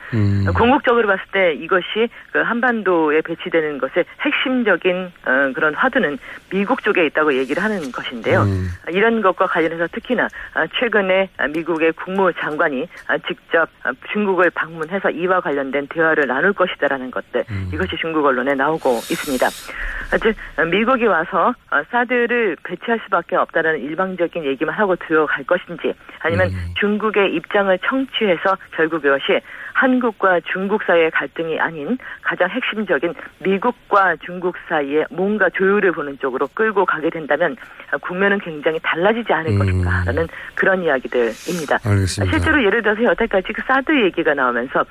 [0.48, 6.18] 어, 궁극적으로 봤을 때 이것이 그 한반도에 배치되는 것의 핵심적인 어, 그런 화두는
[6.50, 8.42] 미국 쪽에 있다고 얘기를 하는 것인데요.
[8.42, 15.10] 어, 이런 것과 관련해서 특히나 어, 최근에 어, 미국의 국무장관이 어, 직접 어, 중국을 방문해서
[15.10, 19.48] 이와 관련된 대화를 나눌 것이다라는 것들 이것이 중국 언론에 나오고 있습니다.
[19.48, 25.94] 어, 즉 어, 미국이 와서 어, 사드를 배치할 수밖에 없다는 일방적인 얘기만 하고 들어갈 것인지
[26.20, 29.42] 아니면 중국의 입장을 청취해서 결국 이것이
[29.78, 36.86] 한국과 중국 사이의 갈등이 아닌 가장 핵심적인 미국과 중국 사이에 뭔가 조율을 보는 쪽으로 끌고
[36.86, 37.56] 가게 된다면
[37.94, 41.78] 어, 국면은 굉장히 달라지지 않을 것인가라는 그런 이야기들입니다.
[41.86, 42.38] 알겠습니다.
[42.38, 44.84] 실제로 예를 들어서 여태까지 그 사드 얘기가 나오면서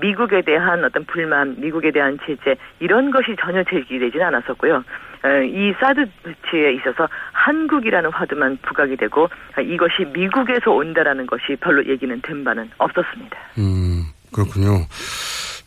[0.00, 4.82] 미국에 대한 어떤 불만, 미국에 대한 제재 이런 것이 전혀 제기되지는 않았었고요.
[5.22, 11.84] 어, 이 사드 배치에 있어서 한국이라는 화두만 부각이 되고 어, 이것이 미국에서 온다라는 것이 별로
[11.84, 13.36] 얘기는 된 바는 없었습니다.
[13.58, 14.86] 음, 그렇군요.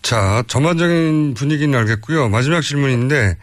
[0.01, 2.29] 자, 전반적인 분위기는 알겠고요.
[2.29, 3.37] 마지막 질문인데,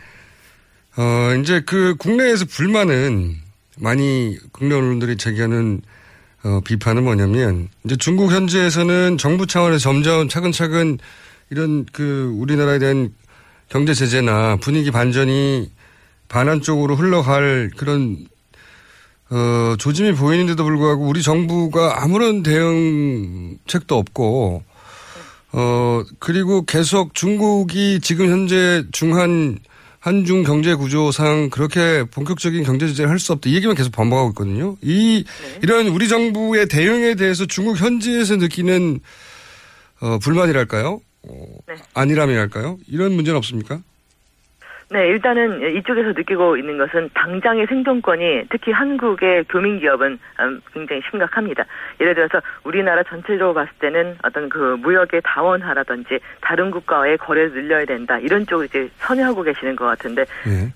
[0.97, 3.37] 어, 이제 그 국내에서 불만은
[3.79, 5.83] 많이 국내 언론들이 제기하는
[6.43, 10.99] 어, 비판은 뭐냐면, 이제 중국 현지에서는 정부 차원에서 점점 차근차근
[11.51, 13.13] 이런 그 우리나라에 대한
[13.69, 15.71] 경제 제재나 분위기 반전이
[16.29, 18.27] 반환 쪽으로 흘러갈 그런
[19.31, 24.65] 어, 조짐이 보이는데도 불구하고 우리 정부가 아무런 대응책도 없고
[25.53, 29.59] 어, 그리고 계속 중국이 지금 현재 중한,
[29.99, 33.51] 한중 경제 구조상 그렇게 본격적인 경제 제재를 할 수 없다.
[33.51, 34.77] 이 얘기만 계속 반복하고 있거든요.
[34.81, 35.25] 이,
[35.63, 39.01] 이런 우리 정부의 대응에 대해서 중국 현지에서 느끼는,
[40.01, 41.01] 어, 불만이랄까요?
[41.29, 41.45] 어,
[41.93, 42.79] 아니람이랄까요?
[42.89, 43.81] 이런 문제는 없습니까?
[44.93, 51.65] 네, 일단은 이쪽에서 느끼고 있는 것은 당장의 생존권이 특히 한국의 교민 기업은 음, 굉장히 심각합니다.
[52.01, 58.19] 예를 들어서 우리나라 전체적으로 봤을 때는 어떤 그 무역의 다원화라든지 다른 국가와의 거래를 늘려야 된다
[58.19, 60.25] 이런 쪽을 이제 선회하고 계시는 것 같은데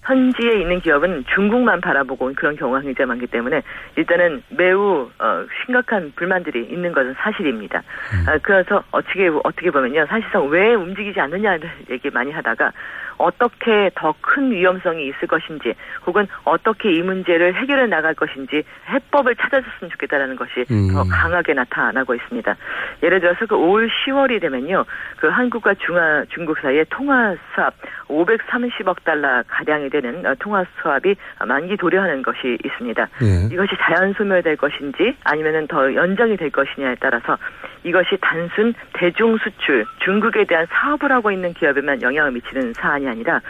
[0.04, 3.62] 현지에 있는 기업은 중국만 바라보고 온 그런 경우가 굉장히 많기 때문에
[3.96, 7.82] 일단은 매우 어, 심각한 불만들이 있는 것은 사실입니다.
[8.28, 12.70] 아, 그래서 어떻게 어떻게 보면요, 사실상 왜 움직이지 않느냐를 얘기 많이 하다가
[13.18, 15.74] 어떻게 더큰 위험성이 있을 것인지
[16.06, 20.92] 혹은 어떻게 이 문제를 해결해 나갈 것인지 해법을 찾아줬으면 좋겠다라는 것이 음.
[20.92, 22.56] 더 강하게 나타나고 있습니다.
[23.02, 24.84] 예를 들어서 그올 10월이 되면요,
[25.16, 27.74] 그 한국과 중화, 중국 사이에 통화 수합
[28.08, 31.14] 530억 달러 가량이 되는 어, 통화 수합이
[31.46, 33.08] 만기 도래하는 것이 있습니다.
[33.22, 33.54] 예.
[33.54, 37.36] 이것이 자연 소멸될 것인지 아니면은 더 연장이 될 것이냐에 따라서
[37.82, 43.40] 이것이 단순 대중 수출 중국에 대한 사업을 하고 있는 기업에만 영향을 미치는 사안이 아니라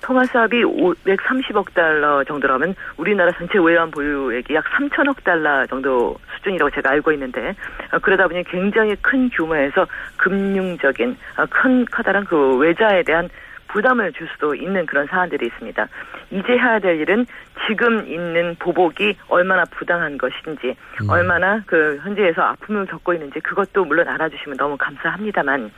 [0.00, 6.90] 통화 사업이 530억 달러 정도라면 우리나라 전체 외환 보유액이 약 3천억 달러 정도 수준이라고 제가
[6.90, 7.54] 알고 있는데
[7.92, 13.28] 어, 그러다 보니 굉장히 큰 규모에서 금융적인 어, 큰 커다란 그 외자에 대한
[13.68, 15.86] 부담을 줄 수도 있는 그런 사안들이 있습니다.
[16.30, 17.26] 이제 해야 될 일은
[17.66, 20.74] 지금 있는 보복이 얼마나 부당한 것인지,
[21.08, 25.68] 얼마나 그 현지에서 아픔을 겪고 있는지 그것도 물론 알아주시면 너무 감사합니다만 어,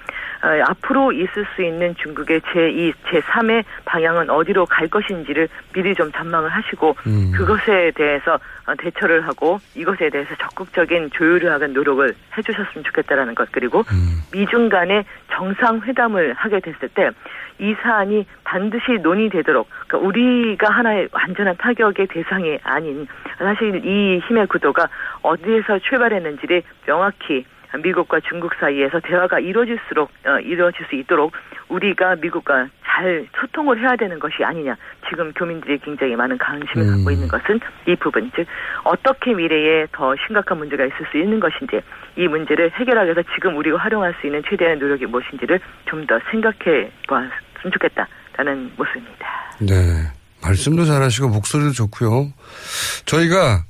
[0.41, 6.97] 앞으로 있을 수 있는 중국의 제2, 제3의 방향은 어디로 갈 것인지를 미리 좀 전망을 하시고
[7.07, 7.33] 음.
[7.37, 13.83] 그것에 대해서 어, 대처를 하고 이것에 대해서 적극적인 조율을 하는 노력을 해주셨으면 좋겠다라는 것 그리고
[14.33, 17.11] 미중 간의 정상회담을 하게 됐을 때
[17.61, 23.07] 이 사안이 반드시 논의되도록 그러니까 우리가 하나의 완전한 타격의 대상이 아닌
[23.39, 24.89] 사실 이 힘의 구도가
[25.23, 27.45] 어디에서 출발했는지를 명확히
[27.79, 31.33] 미국과 중국 사이에서 대화가 이루어질수록 어, 이루어질 수 있도록
[31.69, 34.77] 우리가 미국과 잘 소통을 해야 되는 것이 아니냐.
[35.09, 36.97] 지금 교민들이 굉장히 많은 관심을 음.
[36.97, 38.47] 갖고 있는 것은 이 부분, 즉
[38.85, 41.81] 어떻게 미래에 더 심각한 문제가 있을 수 있는 것인지
[42.17, 46.91] 이 문제를 해결하기 위해서 지금 우리가 활용할 수 있는 최대한 노력이 무엇인지를 좀 더 생각해
[47.07, 49.27] 보았으면 좋겠다라는 모습입니다.
[49.61, 49.75] 네.
[50.43, 52.33] 말씀도 잘하시고 목소리도 좋고요.
[53.05, 53.65] 저희가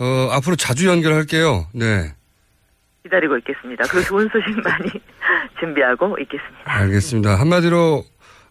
[0.00, 1.66] 어, 앞으로 자주 연결할게요.
[1.72, 2.12] 네.
[3.04, 3.84] 기다리고 있겠습니다.
[3.90, 4.88] 그리고 좋은 소식 많이
[5.60, 6.62] 준비하고 있겠습니다.
[6.64, 7.34] 알겠습니다.
[7.38, 8.02] 한마디로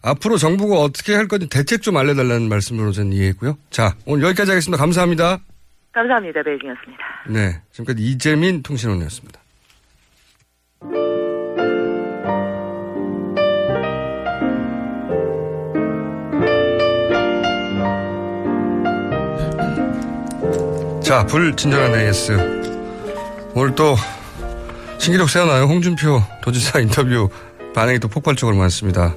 [0.03, 3.57] 앞으로 정부가 어떻게 할 건지 대책 좀 알려달라는 말씀으로 저는 이해했고요.
[3.71, 4.79] 자, 오늘 여기까지 하겠습니다.
[4.79, 5.39] 감사합니다.
[5.91, 6.43] 감사합니다.
[6.43, 7.03] 베이징이었습니다.
[7.29, 7.61] 네.
[7.71, 9.39] 지금까지 이재민 통신원이었습니다.
[21.01, 22.31] 자, 불친절한 AS.
[23.55, 23.95] 오늘 또
[25.03, 25.65] 신기록 세워나요.
[25.65, 27.29] 홍준표 도지사 인터뷰
[27.75, 29.13] 반응이 또 폭발적으로 많습니다.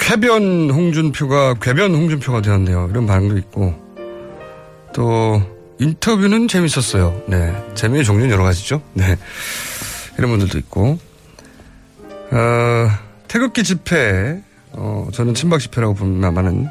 [0.00, 2.88] 쾌변 홍준표가 궤변 홍준표가 되었네요.
[2.90, 3.72] 이런 반응도 있고
[4.92, 5.40] 또
[5.78, 7.22] 인터뷰는 재밌었어요.
[7.28, 8.82] 네, 재미의 종류는 여러 가지죠.
[8.94, 9.16] 네,
[10.18, 10.98] 이런 분들도 있고
[12.32, 12.88] 어,
[13.28, 16.66] 태극기 집회 어, 저는 친박 집회라고 봅니다만은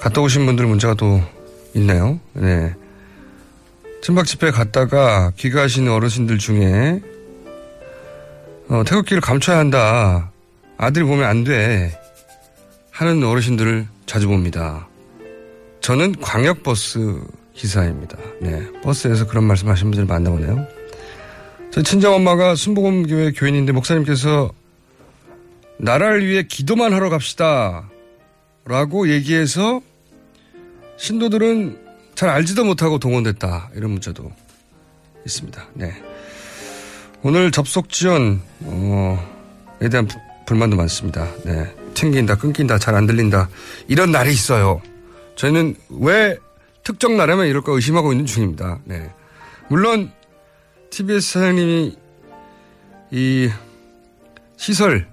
[0.00, 1.20] 갔다 오신 분들 문제가 또
[1.74, 2.20] 있네요.
[2.32, 2.76] 네.
[4.04, 7.00] 친박 집회 갔다가 귀가하시는 어르신들 중에
[8.68, 10.30] 어, 태극기를 감춰야 한다.
[10.76, 11.98] 아들이 보면 안 돼.
[12.90, 14.86] 하는 어르신들을 자주 봅니다.
[15.80, 17.18] 저는 광역버스
[17.54, 18.18] 기사입니다.
[18.42, 18.70] 네.
[18.82, 20.66] 버스에서 그런 말씀 하시는 분들 많나 보네요.
[21.70, 24.52] 저희 친정엄마가 순복음교회 교인인데 목사님께서
[25.78, 27.88] 나라를 위해 기도만 하러 갑시다.
[28.66, 29.80] 라고 얘기해서
[30.98, 31.83] 신도들은
[32.14, 33.70] 잘 알지도 못하고 동원됐다.
[33.74, 34.30] 이런 문자도
[35.26, 35.66] 있습니다.
[35.74, 35.92] 네.
[37.22, 38.38] 오늘 접속 지원에
[39.90, 41.28] 대한 부- 불만도 많습니다.
[41.44, 41.74] 네.
[41.94, 43.48] 튕긴다, 끊긴다, 잘 안 들린다.
[43.88, 44.82] 이런 날이 있어요.
[45.36, 46.36] 저희는 왜
[46.82, 48.78] 특정 날에만 이럴까 의심하고 있는 중입니다.
[48.84, 49.10] 네.
[49.68, 50.12] 물론
[50.90, 51.96] TBS 사장님이
[53.10, 53.50] 이
[54.56, 55.08] 시설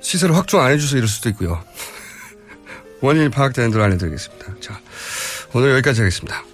[0.00, 1.62] 시설 확충 안 해줘서 이럴 수도 있고요.
[3.00, 4.54] 원인이 파악되는 대로 알려드리겠습니다.
[4.60, 4.80] 자,
[5.54, 6.44] 오늘 여기까지 하겠습니다.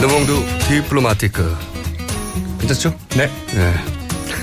[0.00, 0.32] 르몽드
[0.68, 1.56] 디플로마티크
[2.60, 2.96] 괜찮죠?
[3.16, 3.28] 네.
[3.54, 3.74] 네.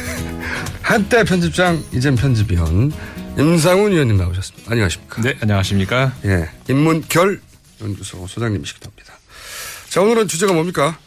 [0.83, 2.91] 한때 편집장, 이젠 편집위원,
[3.37, 4.71] 임상훈 위원님 나오셨습니다.
[4.71, 5.21] 안녕하십니까.
[5.21, 6.13] 네, 안녕하십니까.
[6.25, 6.49] 예.
[6.69, 7.41] 인문결
[7.81, 9.13] 연구소 소장님이시기도 합니다.
[9.89, 10.97] 자, 오늘은 주제가 뭡니까?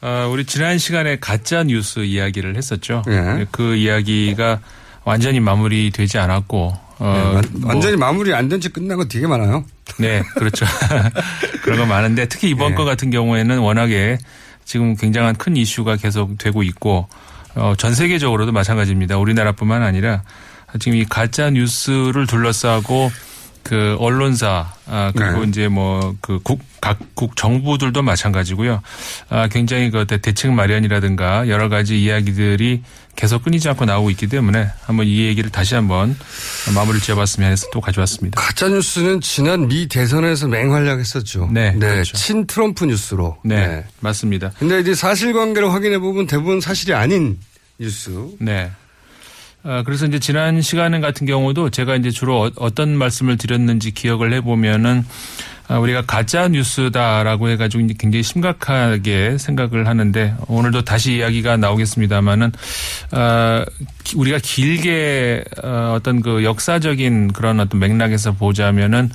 [0.00, 3.04] 어, 우리 지난 시간에 가짜 뉴스 이야기를 했었죠.
[3.08, 3.46] 예.
[3.52, 4.60] 그 이야기가
[5.04, 9.64] 완전히 마무리되지 않았고, 어, 네, 완- 뭐- 완전히 마무리 안된채 끝난 거 되게 많아요.
[9.98, 10.66] 네, 그렇죠.
[11.62, 12.74] 그런 거 많은데 특히 이번 예.
[12.74, 14.18] 거 같은 경우에는 워낙에
[14.64, 17.08] 지금 굉장한 큰 이슈가 계속 되고 있고
[17.54, 19.18] 어, 전 세계적으로도 마찬가지입니다.
[19.18, 20.22] 우리나라뿐만 아니라
[20.80, 23.10] 지금 이 가짜 뉴스를 둘러싸고
[23.62, 25.48] 그 언론사 아, 그리고 네.
[25.48, 28.82] 이제 뭐 그 국 각국 정부들도 마찬가지고요.
[29.30, 32.82] 아, 굉장히 그 대- 대책 마련이라든가 여러 가지 이야기들이
[33.16, 36.14] 계속 끊이지 않고 나오고 있기 때문에 한번 이 얘기를 다시 한번
[36.74, 38.38] 마무리를 지어봤으면 해서 또 가져왔습니다.
[38.38, 41.48] 가짜 뉴스는 지난 미 대선에서 맹활약했었죠.
[41.52, 42.18] 네, 그렇죠.
[42.18, 43.38] 친 트럼프 뉴스로.
[43.44, 44.50] 네, 맞습니다.
[44.58, 47.38] 근데 이제 사실관계를 확인해 보면 대부분 사실이 아닌
[47.78, 48.10] 뉴스.
[48.40, 48.70] 네.
[49.66, 54.32] 아, 그래서 이제 지난 시간 같은 경우도 제가 이제 주로 어- 어떤 말씀을 드렸는지 기억을
[54.34, 55.04] 해보면은
[55.66, 62.52] 아, 우리가 가짜 뉴스다라고 해가지고 이제 굉장히 심각하게 생각을 하는데 오늘도 다시 이야기가 나오겠습니다만은
[63.12, 63.64] 아,
[64.04, 69.10] 기- 우리가 길게 어, 어떤 그 역사적인 그런 어떤 맥락에서 보자면은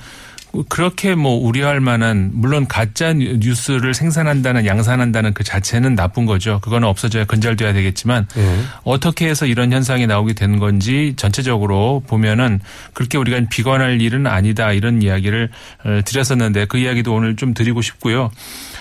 [0.68, 6.58] 그렇게 뭐 우려할 만한 물론 가짜 뉴- 뉴스를 생산한다는 양산한다는 그 자체는 나쁜 거죠.
[6.60, 8.60] 그거는 없어져야 근절돼야 되겠지만 네.
[8.84, 12.60] 어떻게 해서 이런 현상이 나오게 된 건지 전체적으로 보면은
[12.94, 15.50] 그렇게 우리가 비관할 일은 아니다 이런 이야기를
[15.84, 18.30] 어, 드렸었는데 그 이야기도 오늘 좀 드리고 싶고요.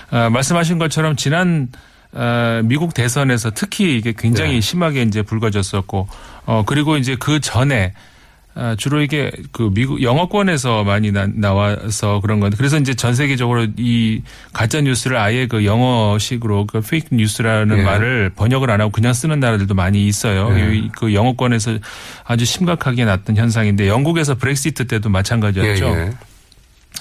[0.10, 1.68] 아, 말씀하신 것처럼 지난
[2.12, 4.62] 어, 미국 대선에서 특히 이게 굉장히 네.
[4.62, 6.08] 심하게 이제 불거졌었고
[6.48, 7.94] 어 그리고 이제 그 전에
[8.62, 13.68] 아, 주로 이게 그 미국 영어권에서 많이 나, 나와서 그런 건데 그래서 이제 전 세계적으로
[13.78, 17.84] 이 가짜 뉴스를 아예 그 영어식으로 그 페이크 뉴스라는 예.
[17.84, 20.54] 말을 번역을 안 하고 그냥 쓰는 나라들도 많이 있어요.
[20.60, 20.76] 예.
[20.76, 21.78] 이- 그 영어권에서
[22.26, 25.86] 아주 심각하게 났던 현상인데 영국에서 브렉시트 때도 마찬가지였죠.
[25.86, 26.12] 예, 예.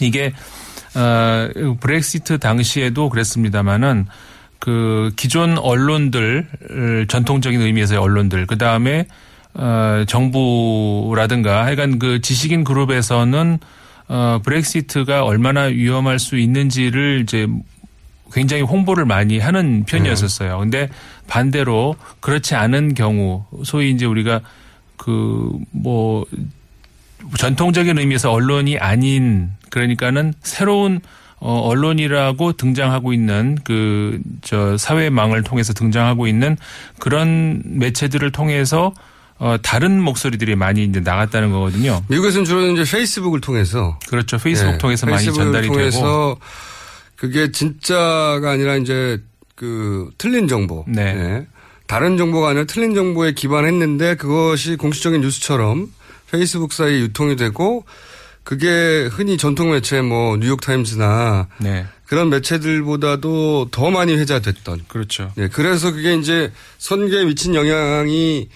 [0.00, 0.32] 이게
[0.94, 1.48] 어
[1.80, 4.06] 브렉시트 당시에도 그랬습니다마는
[4.60, 6.46] 그 기존 언론들
[7.08, 9.06] 전통적인 의미에서의 언론들 그 다음에
[9.58, 13.58] 어 정부라든가 하여간 그 지식인 그룹에서는
[14.08, 17.46] 어 브렉시트가 얼마나 위험할 수 있는지를 이제
[18.32, 20.58] 굉장히 홍보를 많이 하는 편이었었어요.
[20.58, 20.88] 근데
[21.26, 24.40] 반대로 그렇지 않은 경우 소위 이제 우리가
[24.96, 26.24] 그 뭐
[27.36, 31.00] 전통적인 의미에서 언론이 아닌 그러니까는 새로운
[31.40, 36.56] 어 언론이라고 등장하고 있는 그 저 사회망을 통해서 등장하고 있는
[36.98, 38.92] 그런 매체들을 통해서
[39.38, 42.02] 어 다른 목소리들이 많이 이제 나갔다는 거거든요.
[42.08, 43.98] 미국에서는 주로 이제 페이스북을 통해서.
[44.08, 44.36] 그렇죠.
[44.38, 46.38] 페이스북 예, 통해서 많이 전달이 통해서 되고
[47.16, 49.20] 그게 진짜가 아니라 이제
[49.54, 50.84] 그 틀린 정보.
[50.88, 51.02] 네.
[51.02, 51.46] 예.
[51.86, 55.90] 다른 정보가 아니라 틀린 정보에 기반했는데 그것이 공식적인 뉴스처럼
[56.30, 57.84] 페이스북 사이에 유통이 되고
[58.44, 61.86] 그게 흔히 전통 매체 뭐 뉴욕타임즈나 네.
[62.06, 64.82] 그런 매체들보다도 더 많이 회자됐던.
[64.88, 65.30] 그렇죠.
[65.34, 68.48] 네, 그래서 그게 이제 선거에 미친 영향이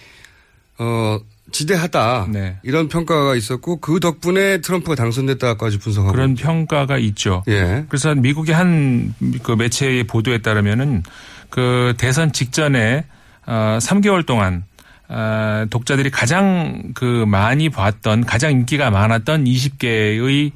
[0.82, 1.18] 어
[1.52, 2.28] 지대하다.
[2.30, 2.56] 네.
[2.62, 7.42] 이런 평가가 있었고 그 덕분에 트럼프가 당선됐다까지 분석하고 그런 평가가 있죠.
[7.48, 7.84] 예.
[7.88, 11.02] 그래서 미국의 한 그 매체의 보도에 따르면은
[11.50, 13.04] 그 대선 직전에
[13.46, 14.64] 어 3개월 동안
[15.08, 20.52] 아, 독자들이 가장 그 많이 봤던 가장 인기가 많았던 20개의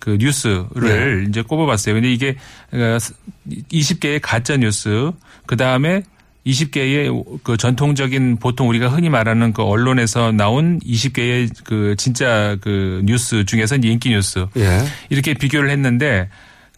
[0.00, 1.94] 그 뉴스를 이제 꼽아봤어요.
[1.94, 2.36] 근데 이게
[2.72, 5.12] 20개의 가짜 뉴스,
[5.46, 6.02] 그 다음에
[6.50, 13.44] 20개의 그 전통적인 보통 우리가 흔히 말하는 그 언론에서 나온 20개의 그 진짜 그 뉴스
[13.44, 14.84] 중에서 인기 뉴스 예.
[15.08, 16.28] 이렇게 비교를 했는데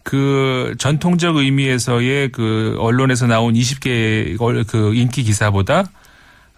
[0.03, 5.85] 그 전통적 의미에서의 그 언론에서 나온 20개의 그 인기 기사보다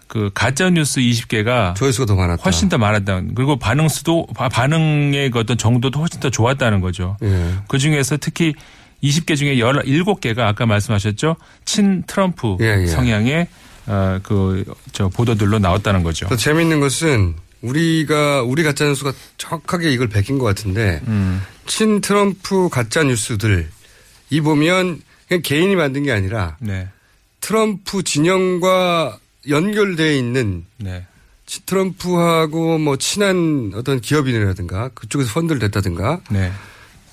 [0.08, 2.42] 그 가짜 뉴스 20개가 조회수가 더 많았다.
[2.44, 3.22] 훨씬 더 많았다.
[3.34, 7.16] 그리고 반응 수도 바- 반응의 그 어떤 정도도 훨씬 더 좋았다는 거죠.
[7.22, 7.54] 예.
[7.68, 8.54] 그 중에서 특히
[9.02, 11.36] 20개 중에 17개가 아까 말씀하셨죠.
[11.64, 12.86] 친 트럼프 예, 예.
[12.86, 13.46] 성향의
[13.86, 16.26] 어, 어그저 보도들로 나왔다는 거죠.
[16.28, 21.40] 또 재미있는 것은 우리가 우리 가짜 뉴스가 정확하게 이걸 베낀 것 같은데 음.
[21.66, 23.68] 친 트럼프 가짜 뉴스들
[24.30, 26.88] 이 보면 그냥 개인이 만든 게 아니라 네.
[27.40, 29.18] 트럼프 진영과
[29.48, 31.06] 연결돼 있는 네.
[31.46, 36.52] 치- 트럼프하고 뭐 친한 어떤 기업인이라든가 그쪽에서 펀드를 냈다든가 네.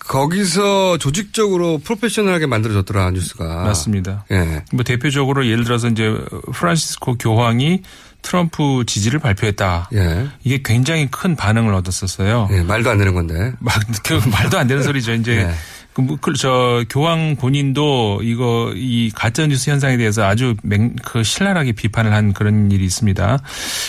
[0.07, 4.25] 거기서 조직적으로 프로페셔널하게 만들어졌더라 뉴스가 맞습니다.
[4.31, 4.63] 예.
[4.73, 6.15] 뭐 대표적으로 예를 들어서 이제
[6.53, 7.81] 프란시스코 교황이
[8.23, 9.89] 트럼프 지지를 발표했다.
[9.93, 10.27] 예.
[10.43, 12.49] 이게 굉장히 큰 반응을 얻었었어요.
[12.51, 13.53] 예, 말도 안 되는 건데.
[13.59, 15.13] 막, 그 말도 안 되는 소리죠.
[15.13, 15.53] 이제 네.
[15.93, 21.21] 그, 뭐, 그, 저, 교황 본인도 이거, 이 가짜 뉴스 현상에 대해서 아주 맹, 그,
[21.21, 23.39] 신랄하게 비판을 한 그런 일이 있습니다.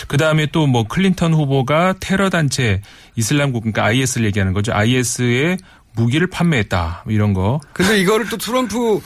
[0.07, 2.81] 그 다음에 또 뭐, 클린턴 후보가 테러 단체
[3.15, 4.71] 이슬람 국, 그러니까 IS를 얘기하는 거죠.
[4.73, 5.57] IS에
[5.95, 7.03] 무기를 판매했다.
[7.07, 7.59] 이런 거.
[7.73, 9.01] 근데 이거를 또 트럼프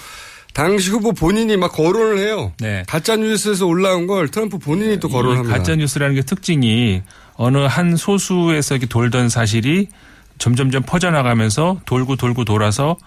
[0.54, 2.54] 당시 후보 본인이 막 거론을 해요.
[2.60, 2.84] 네.
[2.88, 5.58] 가짜 뉴스에서 올라온 걸 트럼프 본인이 또 거론을 합니다.
[5.58, 7.02] 가짜 뉴스라는 게 특징이
[7.36, 9.88] 어느 한 소수에서 이렇게 돌던 사실이
[10.38, 12.98] 점점점 퍼져나가면서 돌고 돌고 돌아서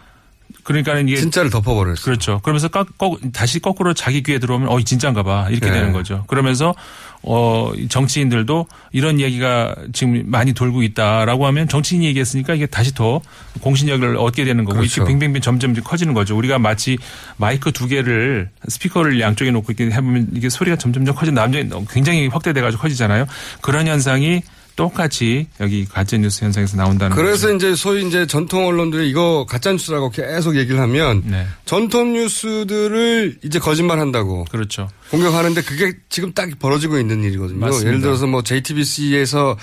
[0.65, 2.05] 그러니까는 이게 진짜를 덮어버렸어요.
[2.05, 2.41] 그렇죠.
[2.43, 5.49] 그러면서 까, 거, 다시 거꾸로 자기 귀에 들어오면 어, 이 진짜인가 봐.
[5.51, 5.73] 이렇게 네.
[5.73, 6.25] 되는 거죠.
[6.29, 6.75] 그러면서
[7.23, 13.21] 어, 정치인들도 이런 얘기가 지금 많이 돌고 있다라고 하면 정치인이 얘기했으니까 이게 다시 더
[13.61, 15.03] 공신력을 얻게 되는 거고 그렇죠.
[15.03, 16.37] 이렇게 빙빙빙 점점 커지는 거죠.
[16.37, 16.99] 우리가 마치
[17.37, 22.27] 마이크 두 개를 스피커를 양쪽에 놓고 이렇게 해보면 이게 소리가 점점 점 커지는 남자 굉장히
[22.29, 23.27] 확대돼가지고 커지잖아요.
[23.61, 24.43] 그런 현상이
[24.83, 27.57] 똑같이 여기 가짜 뉴스 현상에서 나온다는 그래서 거죠.
[27.57, 31.47] 이제 소위 이제 전통 언론들이 이거 가짜 뉴스라고 계속 얘기를 하면 네.
[31.65, 34.89] 전통 뉴스들을 이제 거짓말 한다고 그렇죠.
[35.11, 37.59] 공격하는데 그게 지금 딱 벌어지고 있는 일이거든요.
[37.59, 37.89] 맞습니다.
[37.89, 39.57] 예를 들어서 뭐 JTBC에서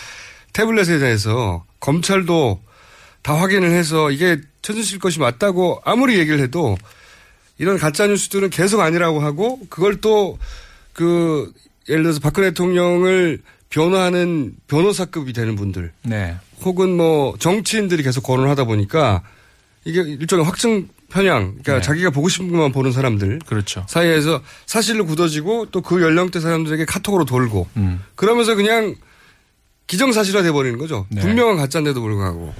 [0.54, 2.62] 태블릿에 대해서 검찰도
[3.22, 6.78] 다 확인을 해서 이게 최순실 것이 맞다고 아무리 얘기를 해도
[7.58, 10.38] 이런 가짜 뉴스들은 계속 아니라고 하고 그걸 또
[11.00, 11.54] 그
[11.88, 16.36] 예를 들어서 박근혜 대통령을 변호하는 변호사급이 되는 분들 네.
[16.62, 19.24] 혹은 뭐 정치인들이 계속 거론을 하다 보니까
[19.86, 21.82] 이게 일종의 확증 편향, 그러니까 네.
[21.82, 23.86] 자기가 보고 싶은 것만 보는 사람들 그렇죠.
[23.88, 28.00] 사이에서 사실로 굳어지고 또 그 연령대 사람들에게 카톡으로 돌고 음.
[28.16, 28.96] 그러면서 그냥
[29.88, 31.08] 기정사실화 돼버리는 거죠.
[31.10, 31.22] 네.
[31.22, 32.54] 분명한 가짜인데도 불구하고.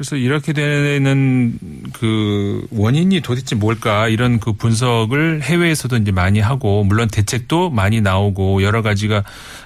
[0.00, 1.58] 그래서 이렇게 되는
[1.92, 8.62] 그 원인이 도대체 뭘까 이런 그 분석을 해외에서도 이제 많이 하고 물론 대책도 많이 나오고
[8.62, 9.22] 여러 가지가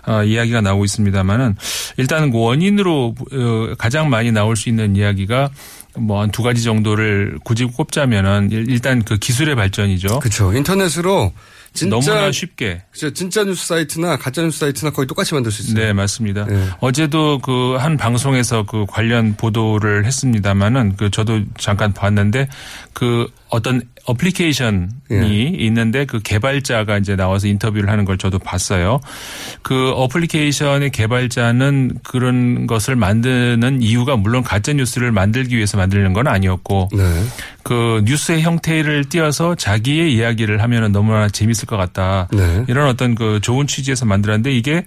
[0.08, 1.54] 어, 이야기가 나오고 있습니다만은
[1.98, 5.50] 일단 그 원인으로 어, 가장 많이 나올 수 있는 이야기가
[5.98, 10.18] 뭐한두 가지 정도를 굳이 꼽자면은 일- 일단 그 기술의 발전이죠.
[10.18, 10.52] 그렇죠.
[10.52, 11.32] 인터넷으로
[11.74, 12.82] 진짜 너무나 쉽게.
[13.14, 15.74] 진짜 뉴스 사이트나 가짜 뉴스 사이트나 거의 똑같이 만들 수 있어요.
[15.84, 16.46] 네, 맞습니다.
[16.46, 16.68] 네.
[16.80, 22.48] 어제도 그 한 방송에서 그 관련 보도를 했습니다마는 그 저도 잠깐 봤는데
[22.92, 25.26] 그 어떤 어플리케이션이 예.
[25.66, 29.00] 있는데 그 개발자가 이제 나와서 인터뷰를 하는 걸 저도 봤어요.
[29.62, 36.88] 그 어플리케이션의 개발자는 그런 것을 만드는 이유가 물론 가짜 뉴스를 만들기 위해서 만드는 건 아니었고
[36.92, 37.24] 네.
[37.62, 42.28] 그 뉴스의 형태를 띄어서 자기의 이야기를 하면은 너무나 재밌을 것 같다.
[42.32, 42.64] 네.
[42.66, 44.84] 이런 어떤 그 좋은 취지에서 만들었는데 이게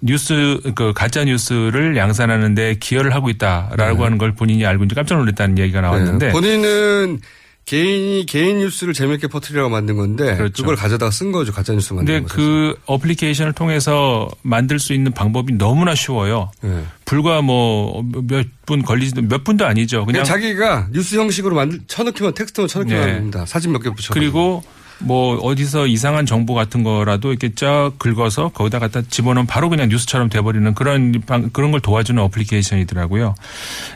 [0.00, 5.58] 뉴스 그 가짜 뉴스를 양산하는데 기여를 하고 있다라고 하는 걸 본인이 알고 이제 깜짝 놀랐다는
[5.58, 6.32] 얘기가 나왔는데 네.
[6.32, 7.20] 본인은
[7.66, 10.62] 개인이 개인 뉴스를 재밌게 퍼뜨리라고 만든 건데 그렇죠.
[10.62, 11.52] 그걸 가져다가 쓴 거죠.
[11.52, 12.36] 가짜 뉴스 만든 근데 거죠.
[12.36, 16.52] 그 어플리케이션을 통해서 만들 수 있는 방법이 너무나 쉬워요.
[16.62, 16.84] 네.
[17.04, 20.04] 불과 뭐 몇 분 걸리지도 몇 분도 아니죠.
[20.06, 23.12] 그냥 그냥 자기가 뉴스 형식으로 만들 쳐넣기만 텍스트만 쳐넣기만 네.
[23.14, 23.46] 합니다.
[23.46, 24.12] 사진 몇 개 붙여.
[24.14, 24.62] 그리고
[24.98, 30.30] 뭐 어디서 이상한 정보 같은 거라도 이렇게 쫙 긁어서 거기다 갖다 집어넣으면 바로 그냥 뉴스처럼
[30.30, 33.34] 돼버리는 그런 방- 그런 걸 도와주는 어플리케이션이더라고요.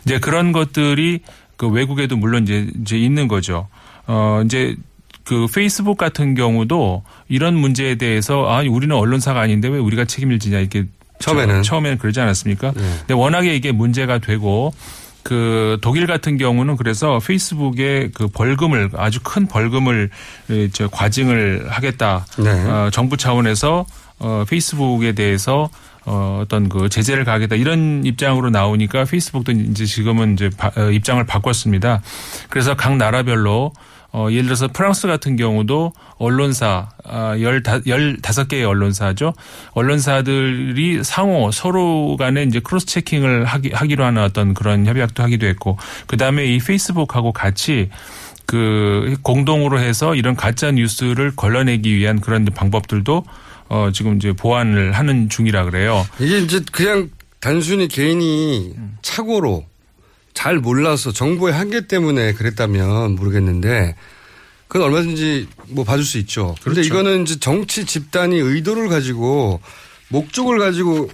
[0.05, 1.21] 이제 그런 것들이
[1.61, 3.69] 그 외국에도 물론 이제 이제 있는 거죠.
[4.07, 4.75] 어 이제
[5.25, 10.59] 그 페이스북 같은 경우도 이런 문제에 대해서 아 우리는 언론사가 아닌데 왜 우리가 책임을 지냐
[10.59, 10.87] 이렇게
[11.19, 11.57] 처음에는.
[11.57, 11.63] 네.
[11.63, 12.73] 저- 처음에는 그러지 않았습니까?
[12.73, 14.73] 근데 워낙에 이게 문제가 되고
[15.23, 20.09] 그 독일 같은 경우는 그래서 페이스북에 그 벌금을 아주 큰 벌금을
[20.91, 22.25] 과징을 하겠다.
[22.39, 22.49] 네.
[22.51, 23.85] 어, 정부 차원에서
[24.21, 25.69] 어, 페이스북에 대해서
[26.07, 31.25] 어, 어떤 그 제재를 가하겠다 이런 입장으로 나오니까 페이스북도 이제 지금은 이제 바- 어, 입장을
[31.27, 32.01] 바꿨습니다.
[32.49, 33.73] 그래서 각 나라별로
[34.13, 39.35] 어, 예를 들어서 프랑스 같은 경우도 언론사, 아, 15, 개의 언론사죠.
[39.73, 45.79] 언론사들이 상호 서로 간에 이제 cross checking을 하기, 하기로 하는 어떤 그런 협약도 하기도 했고,
[46.09, 47.89] 그 다음에 이 페이스북하고 같이
[48.47, 53.25] 그 공동으로 해서 이런 가짜 뉴스를 걸러내기 위한 그런 방법들도
[53.71, 56.05] 어, 지금 이제 보완을 하는 중이라 그래요.
[56.19, 57.09] 이게 이제 그냥
[57.39, 59.65] 단순히 개인이 착오로
[60.35, 63.95] 잘 몰라서 정보의 한계 때문에 그랬다면 모르겠는데
[64.67, 66.57] 그건 얼마든지 뭐 봐줄 수 있죠.
[66.61, 66.95] 그런데 그렇죠.
[66.95, 69.61] 이거는 이제 정치 집단이 의도를 가지고
[70.09, 71.09] 목적을 가지고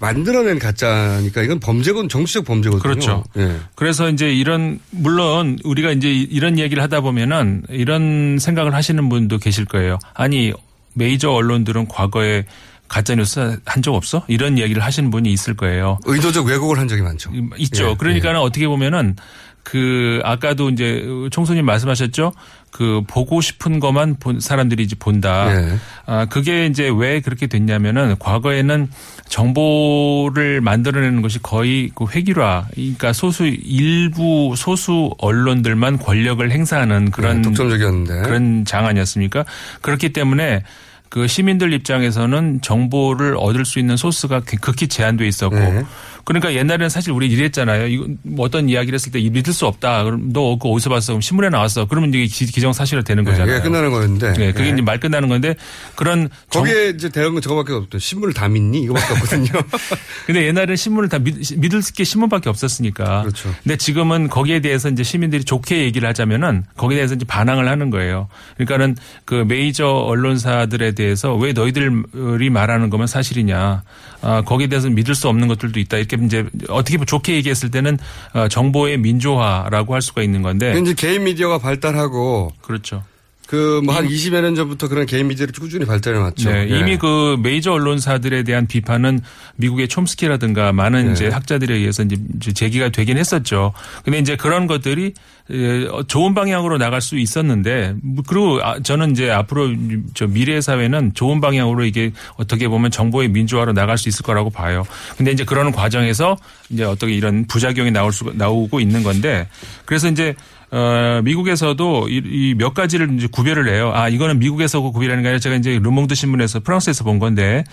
[0.00, 2.82] 만들어낸 가짜니까 이건 범죄건 정치적 범죄거든요.
[2.82, 3.24] 그렇죠.
[3.36, 3.56] 예.
[3.76, 9.64] 그래서 이제 이런 물론 우리가 이제 이런 얘기를 하다 보면은 이런 생각을 하시는 분도 계실
[9.64, 9.98] 거예요.
[10.14, 10.52] 아니
[10.94, 12.44] 메이저 언론들은 과거에
[12.88, 14.24] 가짜 뉴스 한 적 없어?
[14.26, 15.98] 이런 이야기를 하시는 분이 있을 거예요.
[16.06, 17.30] 의도적 왜곡을 한 적이 많죠.
[17.58, 17.90] 있죠.
[17.90, 19.14] 예, 그러니까는 어떻게 보면은
[19.62, 22.32] 그 아까도 이제 총수님 말씀하셨죠.
[22.70, 25.52] 그 보고 싶은 것만 본 사람들이 이제 본다.
[25.54, 25.76] 예.
[26.06, 28.88] 아 그게 이제 왜 그렇게 됐냐면은 과거에는
[29.28, 32.66] 정보를 만들어내는 것이 거의 그 획일화.
[32.74, 39.44] 그러니까 소수 일부 소수 언론들만 권력을 행사하는 그런 네, 독점적이었는데 그런 장 아니었습니까?
[39.80, 40.62] 그렇기 때문에
[41.10, 45.82] 그 시민들 입장에서는 정보를 얻을 수 있는 소스가 극히 제한돼 있었고 네.
[46.24, 47.86] 그러니까 옛날에는 사실 우리 이랬잖아요.
[47.88, 50.04] 이거 뭐 어떤 이야기를 했을 때 믿을 수 없다.
[50.04, 51.12] 그럼 너 그거 어디서 봤어?
[51.14, 51.86] 그럼 신문에 나왔어.
[51.86, 53.56] 그러면 이게 기- 기정사실화 되는 네, 거잖아요.
[53.56, 54.32] 그게 끝나는 거였는데.
[54.34, 54.70] 네, 그게 네.
[54.74, 55.56] 이제 말 끝나는 건데
[55.96, 57.98] 그런 정- 거기에 이제 대응은 건 저거밖에 없죠.
[57.98, 58.82] 신문을 다 믿니?
[58.82, 59.48] 이거밖에 없거든요.
[60.26, 63.22] 근데 옛날에는 신문을 다 믿, 믿을 게 신문밖에 없었으니까.
[63.22, 63.52] 그렇죠.
[63.64, 68.28] 근데 지금은 거기에 대해서 이제 시민들이 좋게 얘기를 하자면은 거기에 대해서 이제 반항을 하는 거예요.
[68.56, 73.82] 그러니까는 그 메이저 언론사들에 대해서 왜 너희들이 말하는 거면 사실이냐.
[74.22, 75.96] 아, 거기에 대해서 믿을 수 없는 것들도 있다.
[75.96, 77.98] 이렇게 이제 어떻게 좋게 얘기했을 때는
[78.34, 80.78] 어, 정보의 민주화라고 할 수가 있는 건데.
[80.78, 83.02] 이제 개인 미디어가 발달하고 그렇죠.
[83.50, 86.48] 그 뭐 한 20여 년 전부터 그런 개인 미디어를 꾸준히 발전해 왔죠.
[86.52, 86.78] 네, 예.
[86.78, 89.20] 이미 그 메이저 언론사들에 대한 비판은
[89.56, 91.12] 미국의 촘스키라든가 많은 네.
[91.12, 92.16] 이제 학자들에 의해서 이제
[92.52, 93.72] 제기가 되긴 했었죠.
[94.04, 95.14] 근데 이제 그런 것들이
[95.50, 99.74] 에, 어, 좋은 방향으로 나갈 수 있었는데 뭐 그리고 아, 저는 이제 앞으로
[100.14, 104.86] 저 미래 사회는 좋은 방향으로 이게 어떻게 보면 정보의 민주화로 나갈 수 있을 거라고 봐요.
[105.16, 106.36] 근데 이제 그런 과정에서
[106.68, 109.48] 이제 어떻게 이런 부작용이 나올 수 나오고 있는 건데
[109.86, 110.36] 그래서 이제
[110.72, 113.90] 어, 미국에서도 이몇 가지를 이제 구별을 해요.
[113.94, 117.64] 아, 이거는 미국에서 구별하는 게 아니라 제가 이제 르몽드 신문에서 프랑스에서 본 건데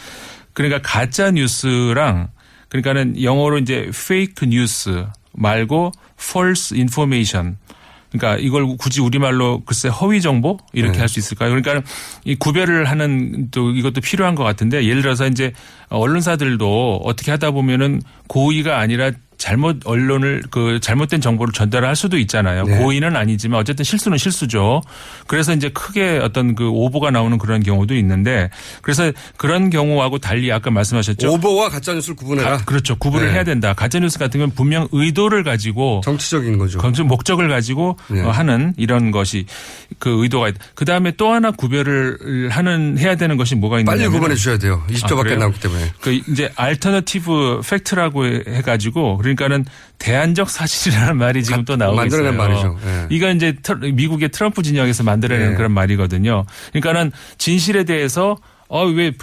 [0.54, 2.30] 그러니까 가짜 뉴스랑
[2.70, 7.58] 그러니까는 영어로 이제 fake 뉴스 말고 false information
[8.12, 11.00] 그러니까 이걸 굳이 우리말로 글쎄 허위 정보 이렇게 네.
[11.00, 11.50] 할수 있을까요?
[11.50, 11.88] 그러니까
[12.24, 15.54] 이 구별을 하는 또 이것도 필요한 것 같은데 예를 들어서 이제
[15.89, 22.64] 언론사들도 어떻게 하다 보면은 고의가 아니라 잘못 언론을 그 잘못된 정보를 전달할 수도 있잖아요.
[22.64, 22.78] 네.
[22.80, 24.82] 고의는 아니지만 어쨌든 실수는 실수죠.
[25.28, 28.50] 그래서 이제 크게 어떤 그 오보가 나오는 그런 경우도 있는데
[28.82, 31.32] 그래서 그런 경우하고 달리 아까 말씀하셨죠.
[31.34, 32.58] 오보와 가짜 뉴스를 구분해라.
[32.58, 32.96] 가- 그렇죠.
[32.96, 33.34] 구분을 네.
[33.34, 33.74] 해야 된다.
[33.74, 36.80] 가짜 뉴스 같은 건 분명 의도를 가지고 정치적인 거죠.
[36.80, 38.22] 정치 목적을 가지고 네.
[38.24, 39.46] 어, 하는 이런 것이
[40.00, 40.60] 그 의도가 있다.
[40.74, 43.96] 그 다음에 또 하나 구별을 하는 해야 되는 것이 뭐가 있느냐.
[43.98, 44.84] 빨리 구분해 주셔야 돼요.
[44.90, 45.92] 20초밖에 안 남기 때문에.
[46.02, 49.65] 그 이제 alternative fact라고 해 가지고 그러니까는
[49.97, 52.47] 대안적 사실이라는 말이 지금 또 나오고 만들어낸 있어요.
[52.47, 52.80] 말이죠.
[52.86, 53.07] 예.
[53.09, 55.55] 이건 이제 트- 미국의 트럼프 진영에서 만들어낸 예.
[55.55, 56.45] 그런 말이거든요.
[56.73, 58.38] 그러니까는 진실에 대해서
[58.69, 59.13] 어, 왜,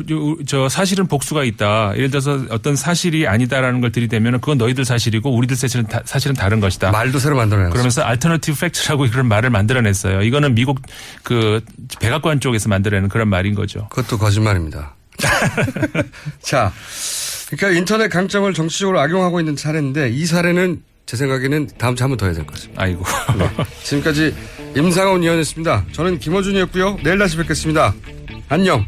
[0.46, 1.92] 저, 사실은 복수가 있다.
[1.96, 6.60] 예를 들어서 어떤 사실이 아니다라는 걸 들이대면 그건 너희들 사실이고 우리들 사실은, 다, 사실은 다른
[6.60, 6.90] 것이다.
[6.90, 7.70] 말도 새로 만들어냈어요.
[7.70, 10.22] 그러면서 alternative fact라고 그런 말을 만들어냈어요.
[10.22, 10.80] 이거는 미국
[11.22, 11.60] 그
[12.00, 13.86] 백악관 쪽에서 만들어낸 그런 말인 거죠.
[13.90, 14.94] 그것도 거짓말입니다.
[16.40, 16.72] 자,
[17.56, 22.16] 그러니까 인터넷 강점을 정치적으로 악용하고 있는 사례인데 이 사례는 제 생각에는 다음 주에 한 번
[22.18, 22.82] 더 해야 될 것 같습니다.
[22.82, 23.04] 아이고.
[23.38, 23.50] 네.
[23.82, 24.34] 지금까지
[24.76, 25.84] 임상훈 의원이었습니다.
[25.92, 26.98] 저는 김호준이었고요.
[27.04, 27.94] 내일 다시 뵙겠습니다.
[28.48, 28.84] 안녕.